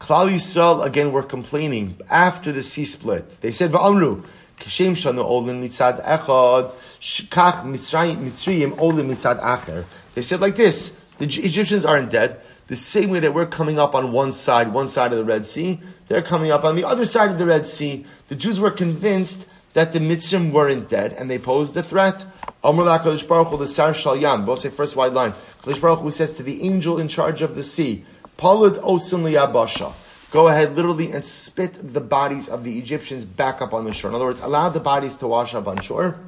[0.00, 3.40] Yisrael, again, were complaining after the sea split.
[3.42, 4.24] They said, Va'amru,
[4.60, 9.84] Kishem shanu olin mitzad echad, kach mitzrayim olin mitzad acher.
[10.14, 12.40] They said like this, the Egyptians aren't dead.
[12.68, 15.44] The same way that we're coming up on one side, one side of the Red
[15.44, 18.06] Sea, they're coming up on the other side of the Red Sea.
[18.28, 22.24] The Jews were convinced that the Mitzrim weren't dead, and they posed a threat.
[22.62, 25.32] Amr Baruch Hu, the Sar Shalyam, both say first wide line.
[25.62, 28.04] Kadosh Baruch says to the angel in charge of the sea,
[28.36, 29.92] Palad Osin Liyabasha.
[30.30, 34.10] Go ahead literally and spit the bodies of the Egyptians back up on the shore.
[34.10, 36.18] In other words, allow the bodies to wash up on shore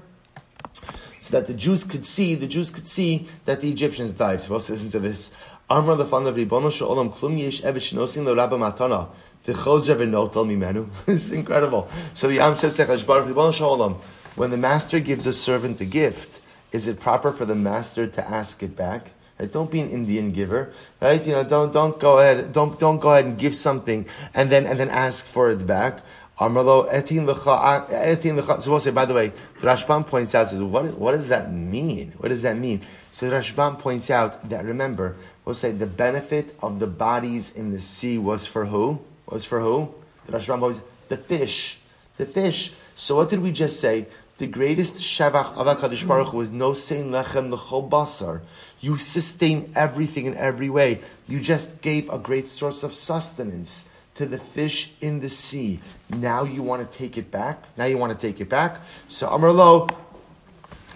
[1.20, 4.42] so that the Jews could see, the Jews could see that the Egyptians died.
[4.42, 5.30] So let's listen to this.
[5.70, 6.70] Amr the fun of Ribono
[7.14, 9.09] Klum Yesh Evish Nosin Rabba Matana.
[11.07, 11.88] This is incredible.
[12.14, 13.94] So the Am says to Shalom,
[14.36, 16.40] when the master gives a servant a gift,
[16.70, 19.11] is it proper for the master to ask it back?
[19.43, 19.53] Right?
[19.53, 21.20] Don't be an Indian giver, right?
[21.26, 24.66] You know, don't don't go ahead, don't don't go ahead and give something and then
[24.66, 25.99] and then ask for it back.
[26.38, 28.62] Amrlo etin lecha.
[28.62, 31.53] So we'll say, by the way, the Rashbam points out says, what what does that
[31.53, 32.12] mean?
[32.18, 32.82] What does that mean?
[33.11, 37.72] So the Rashbam points out that remember, we'll say the benefit of the bodies in
[37.72, 39.01] the sea was for who?
[39.26, 39.93] Was for who?
[40.26, 41.80] The Rashbam points the fish,
[42.16, 42.74] the fish.
[42.95, 44.07] So what did we just say?
[44.43, 48.40] The greatest shavach of Hakadosh Baruch Hu was no sein lechem lechol basar.
[48.80, 51.01] You sustain everything in every way.
[51.28, 55.78] You just gave a great source of sustenance to the fish in the sea.
[56.11, 57.62] Now you want to take it back.
[57.76, 58.80] Now you want to take it back.
[59.07, 59.88] So Amrlo,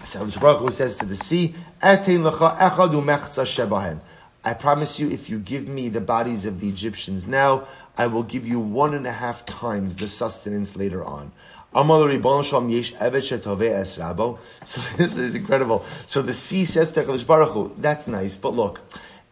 [0.03, 1.95] so Baruch Hu says to the sea, I
[4.59, 7.65] promise you, if you give me the bodies of the Egyptians now,
[7.97, 11.31] I will give you one and a half times the sustenance later on.
[14.65, 15.85] So this is incredible.
[16.05, 18.81] So the sea says to HaKadosh Baruch Hu, that's nice, but look,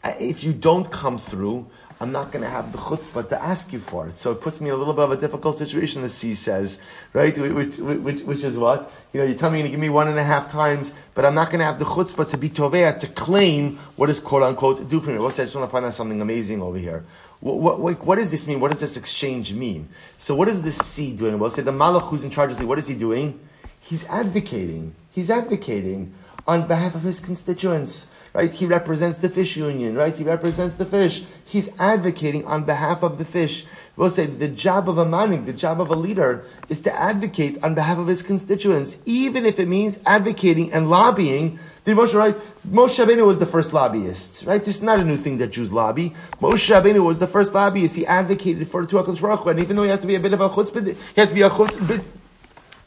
[0.03, 1.65] if you don't come through,
[1.99, 4.15] I'm not going to have the chutzpah to ask you for it.
[4.15, 6.79] So it puts me in a little bit of a difficult situation, the sea says,
[7.13, 7.37] right?
[7.37, 8.91] Which, which, which is what?
[9.13, 10.93] You know, you tell me you're going to give me one and a half times,
[11.13, 14.19] but I'm not going to have the chutzpah to be tovea, to claim what is
[14.19, 15.19] quote unquote due for me.
[15.19, 17.05] What's I just want to point out something amazing over here.
[17.45, 18.59] What, what, what, does this mean?
[18.59, 19.89] What does this exchange mean?
[20.17, 21.37] So what is the sea doing?
[21.37, 23.39] Well, say the malach who's in charge of the what is he doing?
[23.79, 24.95] He's advocating.
[25.11, 26.15] He's advocating
[26.47, 28.53] on behalf of his constituents right?
[28.53, 30.13] He represents the fish union, right?
[30.13, 31.23] He represents the fish.
[31.45, 33.65] He's advocating on behalf of the fish.
[33.95, 37.63] We'll say the job of a manik, the job of a leader, is to advocate
[37.63, 41.59] on behalf of his constituents, even if it means advocating and lobbying.
[41.85, 42.35] The Moshe, right?
[42.67, 44.63] Moshe Rabbeinu was the first lobbyist, right?
[44.63, 46.15] This is not a new thing that Jews lobby.
[46.41, 47.95] Moshe Rabbeinu was the first lobbyist.
[47.95, 50.33] He advocated for the two Baruch and even though he had to be a bit
[50.33, 52.03] of a chutzpah, he had to be a chutzpah,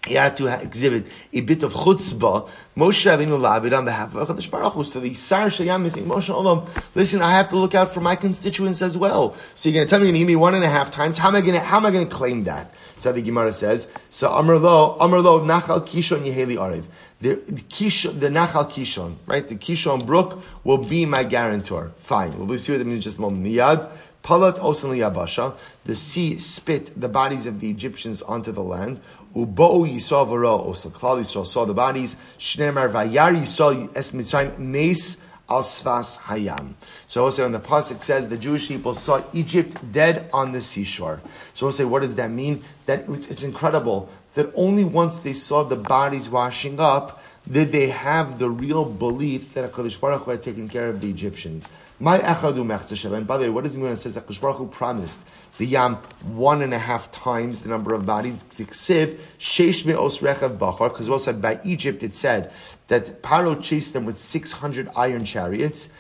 [0.05, 2.49] he had to exhibit a bit of chutzpah.
[2.77, 4.83] Moshe Rabbeinu labid on behalf of Hakadosh Baruch Hu.
[4.83, 8.01] So the Sar Shayam is saying, Moshe Olam, listen, I have to look out for
[8.01, 9.37] my constituents as well.
[9.55, 10.91] So you're going to tell me you're going to give me one and a half
[10.91, 11.19] times.
[11.19, 12.75] How am I going to claim that?
[12.99, 16.85] So the Gemara says, so Amr Lo Amr Lo Nachal Kishon Yeheli Arev.
[17.21, 19.47] The, the, Kishon, the Nachal Kishon, right?
[19.47, 21.93] The Kishon Brook will be my guarantor.
[21.99, 22.47] Fine.
[22.47, 23.47] We'll see what it means in just a moment.
[23.47, 23.91] Niyad.
[24.23, 25.55] Palat osan yabasha.
[25.85, 29.01] The sea spit the bodies of the Egyptians onto the land.
[29.35, 30.91] Ubo Yisrael v'ro osa.
[30.91, 32.17] Klal Yisrael saw the bodies.
[32.39, 36.75] Shneimar vayar Yisrael es Mitzrayim nes al hayam.
[37.07, 40.61] So we'll say when the pasuk says the Jewish people saw Egypt dead on the
[40.61, 41.21] seashore.
[41.55, 42.63] So we'll say what does that mean?
[42.87, 47.89] That it's, it's incredible that only once they saw the bodies washing up did they
[47.89, 51.67] have the real belief that HaKadosh Baruch Hu had taken care of the Egyptians.
[51.99, 53.13] My echadu mechtashav.
[53.13, 55.21] And by the way, what does it mean when it says that Baruch Hu promised
[55.57, 58.39] the yam one and a half times the number of bodies?
[58.57, 60.91] The ksiv sheish me'os rechav bachar.
[60.93, 62.53] Because also by Egypt it said
[62.89, 65.91] that Paro chased them with six hundred iron chariots.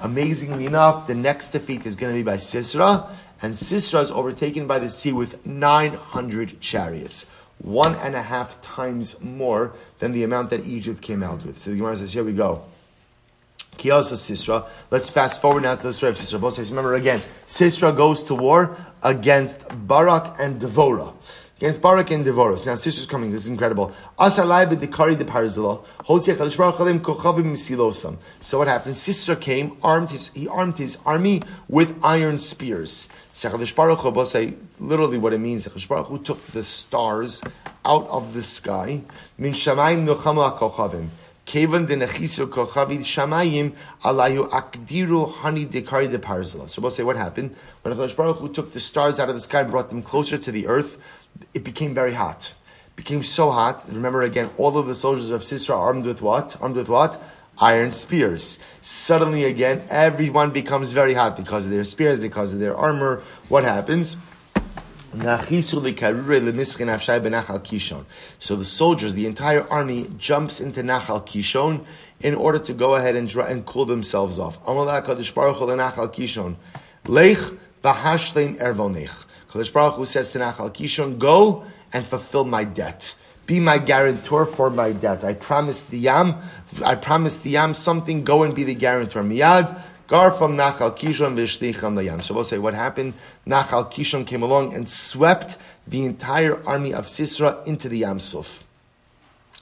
[0.00, 3.08] Amazingly enough, the next defeat is going to be by Sisra,
[3.40, 7.26] and Sisra is overtaken by the sea with 900 chariots
[7.62, 11.58] one and a half times more than the amount that Egypt came out with.
[11.58, 12.64] So the Gemara says, here we go.
[13.78, 14.68] Kiyasa Sisra.
[14.90, 16.68] Let's fast forward now to the story of Sisra.
[16.70, 21.14] Remember again, Sisra goes to war against Barak and Devora.
[21.62, 22.58] Against Barak and Devora.
[22.58, 23.30] So now Sisra's coming.
[23.30, 23.92] This is incredible.
[24.18, 24.34] De.
[28.40, 28.96] So what happened?
[28.96, 33.08] Sisra came, armed his, he armed his army with iron spears.
[34.80, 35.64] Literally what it means.
[35.64, 37.40] Hu took the stars
[37.84, 39.02] out of the sky.
[39.38, 41.10] Min shamayim nuchama kochavim.
[41.46, 43.72] Kevan de nechisu kochavi shamayim
[44.04, 46.68] alayu akdiru hani dekari de.
[46.68, 49.60] So we'll say what happened when Baruch Hu took the stars out of the sky
[49.60, 50.98] and brought them closer to the earth.
[51.54, 52.54] It became very hot.
[52.88, 53.84] It became so hot.
[53.88, 56.56] Remember again, all of the soldiers of Sisra armed with what?
[56.60, 57.22] Armed with what?
[57.58, 58.58] iron spears.
[58.80, 63.22] Suddenly again, everyone becomes very hot because of their spears, because of their armor.
[63.48, 64.16] What happens?
[65.14, 65.18] So
[68.56, 71.84] the soldiers, the entire army, jumps into Nachal Kishon
[72.20, 74.58] in order to go ahead and, dry, and cool themselves off.
[74.66, 74.86] Lech
[77.82, 79.21] v'hashleim ervonech.
[79.52, 83.14] Kadosh Baruch Hu says to Nachal Kishon, go and fulfill my debt.
[83.44, 85.24] Be my guarantor for my debt.
[85.24, 86.36] I promised the Yam,
[86.82, 89.22] I promised the Yam something, go and be the guarantor.
[89.22, 92.22] Miyad, gar from Nachal Kishon v'shlicham layam.
[92.22, 93.12] So we'll say what happened.
[93.46, 98.64] Nachal Kishon came along and swept the entire army of Sisra into the Yam Suf.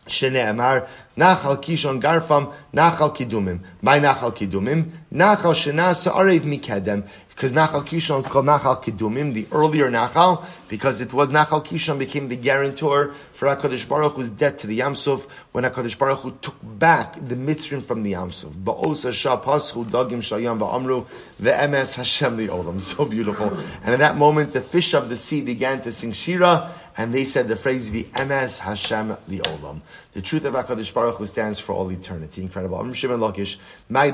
[0.06, 3.60] Amar Nachal Kishon Garfam, Nachal Kidumim.
[3.82, 7.08] My Nachal Kidumim, Nachal Shena Sa'arev Mikedem
[7.40, 11.98] because Nachal Kishon is called Nachal Kedumim, the earlier Nachal, because it was Nachal Kishon
[11.98, 16.38] became the guarantor for HaKadosh Baruch Hu's debt to the Yamsuf when HaKadosh Baruch Hu
[16.42, 18.50] took back the Mitzrim from the Yamsuf.
[18.50, 21.06] Ba'osa Shah Paschu Dagim Shayam Ba'amru
[21.40, 22.82] MS Hashem Olam.
[22.90, 23.56] So beautiful.
[23.84, 27.24] And at that moment, the fish of the sea began to sing Shira, and they
[27.24, 29.80] said the phrase the MS Hashem Olam.
[30.12, 32.42] The truth of HaKadosh Baruch Hu stands for all eternity.
[32.42, 32.76] Incredible.
[32.76, 33.56] Amr Shimon Lakish,
[33.90, 34.12] Ma'id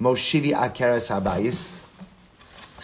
[0.00, 1.74] Moshivi Akeres Habayis,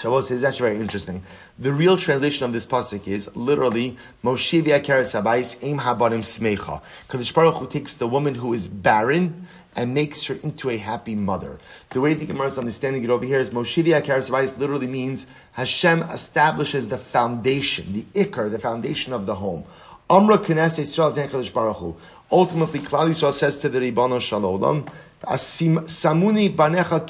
[0.04, 1.22] Shavuot says that's very interesting.
[1.58, 6.82] The real translation of this pasuk is literally Moshivia Keres Habayis Im Habarim Smecha.
[7.08, 11.14] Kadosh Baruch Hu takes the woman who is barren and makes her into a happy
[11.14, 11.58] mother.
[11.90, 15.26] The way the Gemara is understanding it over here is Moshivia Keres Habayis literally means
[15.52, 19.64] Hashem establishes the foundation, the ikar, the foundation of the home.
[20.10, 21.96] Amra Knesset Yisrael Baruch Hu.
[22.30, 24.86] Ultimately, Klal Yisrael says to the Ribbano Shalom,
[25.26, 27.06] Samuni banecha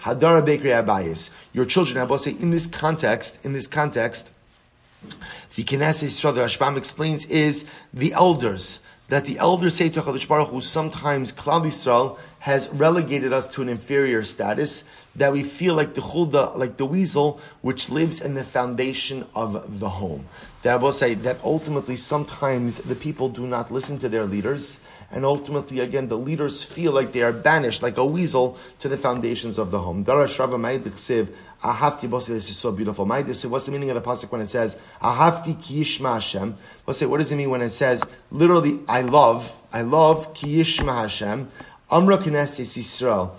[0.00, 1.30] hadara.
[1.52, 4.30] Your children, I will say, in this context, in this context,
[5.54, 8.80] the Knesset Yisrael, the Rashbam explains, is the elders.
[9.08, 13.62] That the elders say to Chadash Baruch Hu, sometimes Klal Yisrael has relegated us to
[13.62, 14.84] an inferior status,
[15.14, 19.78] that we feel like the chulda, like the weasel, which lives in the foundation of
[19.78, 20.26] the home.
[20.62, 24.80] That I will say that ultimately sometimes the people do not listen to their leaders,
[25.10, 28.98] and ultimately, again, the leaders feel like they are banished, like a weasel, to the
[28.98, 30.04] foundations of the home.
[30.04, 30.36] Darash
[31.62, 33.06] Ahavti Bosi, this is so beautiful.
[33.06, 36.56] What's the meaning of the pasuk when it says, Ahavti ki yishma Hashem?
[36.86, 41.02] It, what does it mean when it says, literally, I love, I love ki yishma
[41.02, 41.50] Hashem,
[41.90, 43.32] Amra Knesses Yisrael,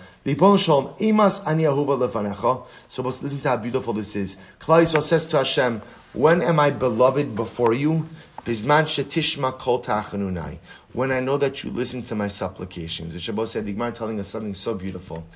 [0.59, 2.65] Shalom, Imas Ani Ahuva Lefanecha.
[2.89, 4.36] So listen to how beautiful this is.
[4.59, 5.82] Klal Yisrael says to Hashem,
[6.13, 8.07] When am I beloved before you?
[8.45, 10.57] Bizman Shetishma Kol Tachanunai.
[10.94, 13.14] When I know that you listen to my supplications.
[13.14, 15.28] The Shabbat said, Gemara telling us something so beautiful.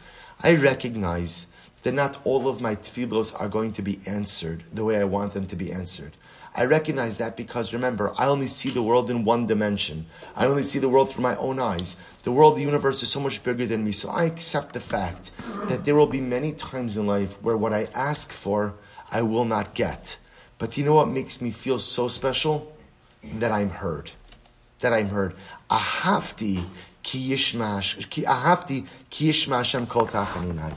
[0.42, 1.48] I recognize
[1.84, 5.34] that not all of my tefillos are going to be answered the way I want
[5.34, 6.16] them to be answered.
[6.54, 10.06] I recognize that because remember, I only see the world in one dimension.
[10.36, 11.96] I only see the world through my own eyes.
[12.24, 13.94] The world, the universe is so much bigger than me.
[13.94, 15.32] So I accept the fact
[15.66, 18.74] that there will be many times in life where what I ask for,
[19.10, 20.18] I will not get.
[20.58, 22.76] But you know what makes me feel so special?
[23.24, 24.12] That I'm heard.
[24.82, 25.36] That I'm heard.
[25.70, 26.64] Ahafti
[27.04, 30.74] ki yishmash, ki ahafti ki yishmashem kol tachanunai.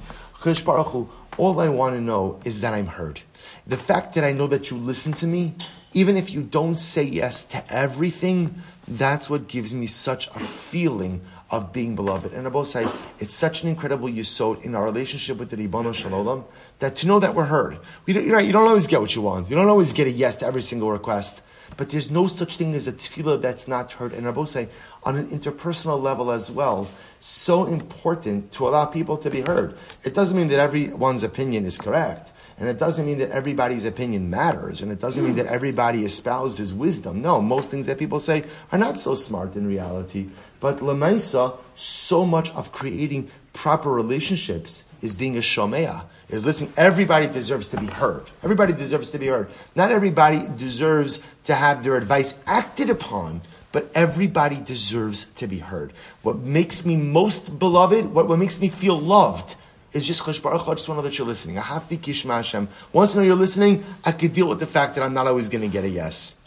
[1.37, 3.21] All I want to know is that I'm heard.
[3.67, 5.55] The fact that I know that you listen to me,
[5.93, 11.23] even if you don't say yes to everything, that's what gives me such a feeling
[11.51, 12.33] of being beloved.
[12.33, 12.87] And Abba say
[13.19, 16.45] it's such an incredible yisod in our relationship with the Ribbon Shalom
[16.81, 17.79] that to know that we're heard.
[18.07, 19.49] We don't, you're right, you don't always get what you want.
[19.49, 21.41] You don't always get a yes to every single request.
[21.77, 24.13] But there's no such thing as a tefillah that's not heard.
[24.13, 24.69] And Rabbi say,
[25.03, 26.89] on an interpersonal level as well,
[27.21, 29.77] so important to allow people to be heard.
[30.05, 32.33] It doesn't mean that everyone's opinion is correct.
[32.57, 36.73] And it doesn't mean that everybody's opinion matters, and it doesn't mean that everybody espouses
[36.73, 37.21] wisdom.
[37.21, 40.29] No, most things that people say are not so smart in reality.
[40.61, 46.73] But Lamaisa, so much of creating proper relationships is being a shomea, is listening.
[46.77, 48.25] Everybody deserves to be heard.
[48.43, 49.49] Everybody deserves to be heard.
[49.75, 55.93] Not everybody deserves to have their advice acted upon, but everybody deserves to be heard.
[56.23, 59.57] What makes me most beloved, what, what makes me feel loved,
[59.93, 61.59] is just Chosh Baruch I just want to know that you're listening.
[61.59, 62.69] I have to kishma Hashem.
[62.93, 65.49] Once I know you're listening, I could deal with the fact that I'm not always
[65.49, 66.41] going to get a yes.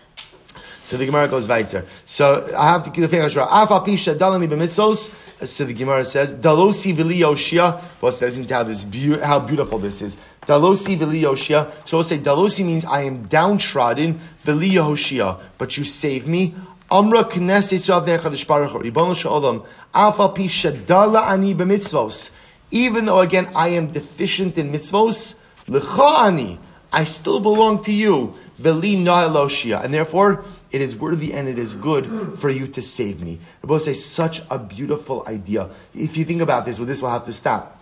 [0.87, 1.85] So the Gemara goes weiter.
[2.05, 3.45] So I have to give the Fechashra.
[3.45, 5.13] Afa pisha dalami b'mitzos.
[5.45, 7.83] So the Gemara says, Dalosi v'li yoshia.
[8.01, 10.15] It doesn't how this be- how beautiful this is.
[10.43, 11.69] Dalosi v'li yoshia.
[11.83, 16.55] So we'll say Dalosi means I am downtrodden v'li yoshia, but you save me.
[16.89, 18.79] Amra knesset yisrael v'nei Baruch Hu.
[18.79, 19.65] Ribbon shalom.
[19.93, 22.33] Afa pisha dala ani b'mitzvos
[22.71, 26.59] even though again I am deficient in mitzvos, ani,
[26.91, 31.75] I still belong to you, veli na'eloshia, and therefore it is worthy and it is
[31.75, 33.39] good for you to save me.
[33.63, 35.69] Rabbi say such a beautiful idea.
[35.93, 37.73] If you think about this, well, this will have to stop.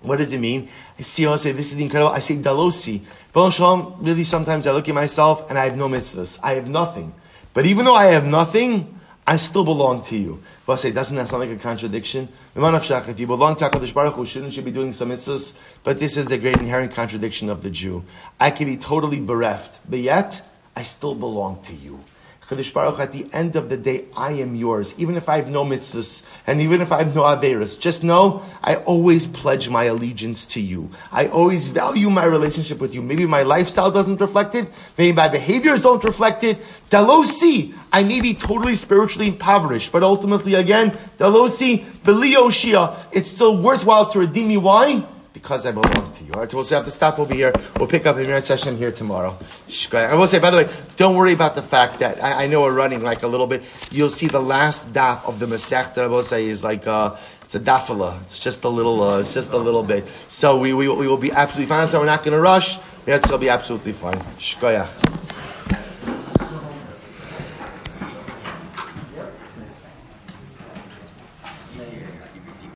[0.00, 0.68] What does it mean?
[0.98, 2.12] I see, I say, this is incredible.
[2.12, 3.02] I say, dalosi.
[3.34, 6.40] Shalom, really sometimes I look at myself and I have no mitzvahs.
[6.42, 7.14] I have nothing.
[7.54, 8.97] But even though I have nothing,
[9.28, 10.42] I still belong to you.
[10.64, 12.30] But say, doesn't that sound like a contradiction?
[12.56, 15.58] If you belong to HaKadosh Baruch Hu, shouldn't you be doing some mitzvahs?
[15.84, 18.04] But this is the great inherent contradiction of the Jew.
[18.40, 20.40] I can be totally bereft, but yet
[20.74, 22.02] I still belong to you.
[22.48, 24.94] Kadosh Baruch, at the end of the day, I am yours.
[24.96, 28.42] Even if I have no mitzvahs, and even if I have no averis, just know
[28.64, 30.88] I always pledge my allegiance to you.
[31.12, 33.02] I always value my relationship with you.
[33.02, 34.66] Maybe my lifestyle doesn't reflect it.
[34.96, 36.58] Maybe my behaviors don't reflect it.
[36.88, 44.10] Dalosi, I may be totally spiritually impoverished, but ultimately, again, Dalosi, Shia, it's still worthwhile
[44.12, 44.56] to redeem me.
[44.56, 45.04] Why?
[45.32, 46.32] Because I belong to you.
[46.32, 47.52] All right, so we'll have to stop over here.
[47.78, 49.36] We'll pick up the mirror session here tomorrow.
[49.92, 52.62] I will say, by the way, don't worry about the fact that I, I, know
[52.62, 53.62] we're running like a little bit.
[53.90, 57.16] You'll see the last daf of the Masech that I will say is like uh,
[57.42, 58.20] it's a dafala.
[58.22, 59.02] It's just a little.
[59.02, 60.06] Uh, it's just a little bit.
[60.28, 61.88] So we, we, we will be absolutely fine.
[61.88, 62.78] So we're not going to rush.
[63.06, 64.18] Going to be absolutely fine.
[64.38, 65.37] Shkoyach.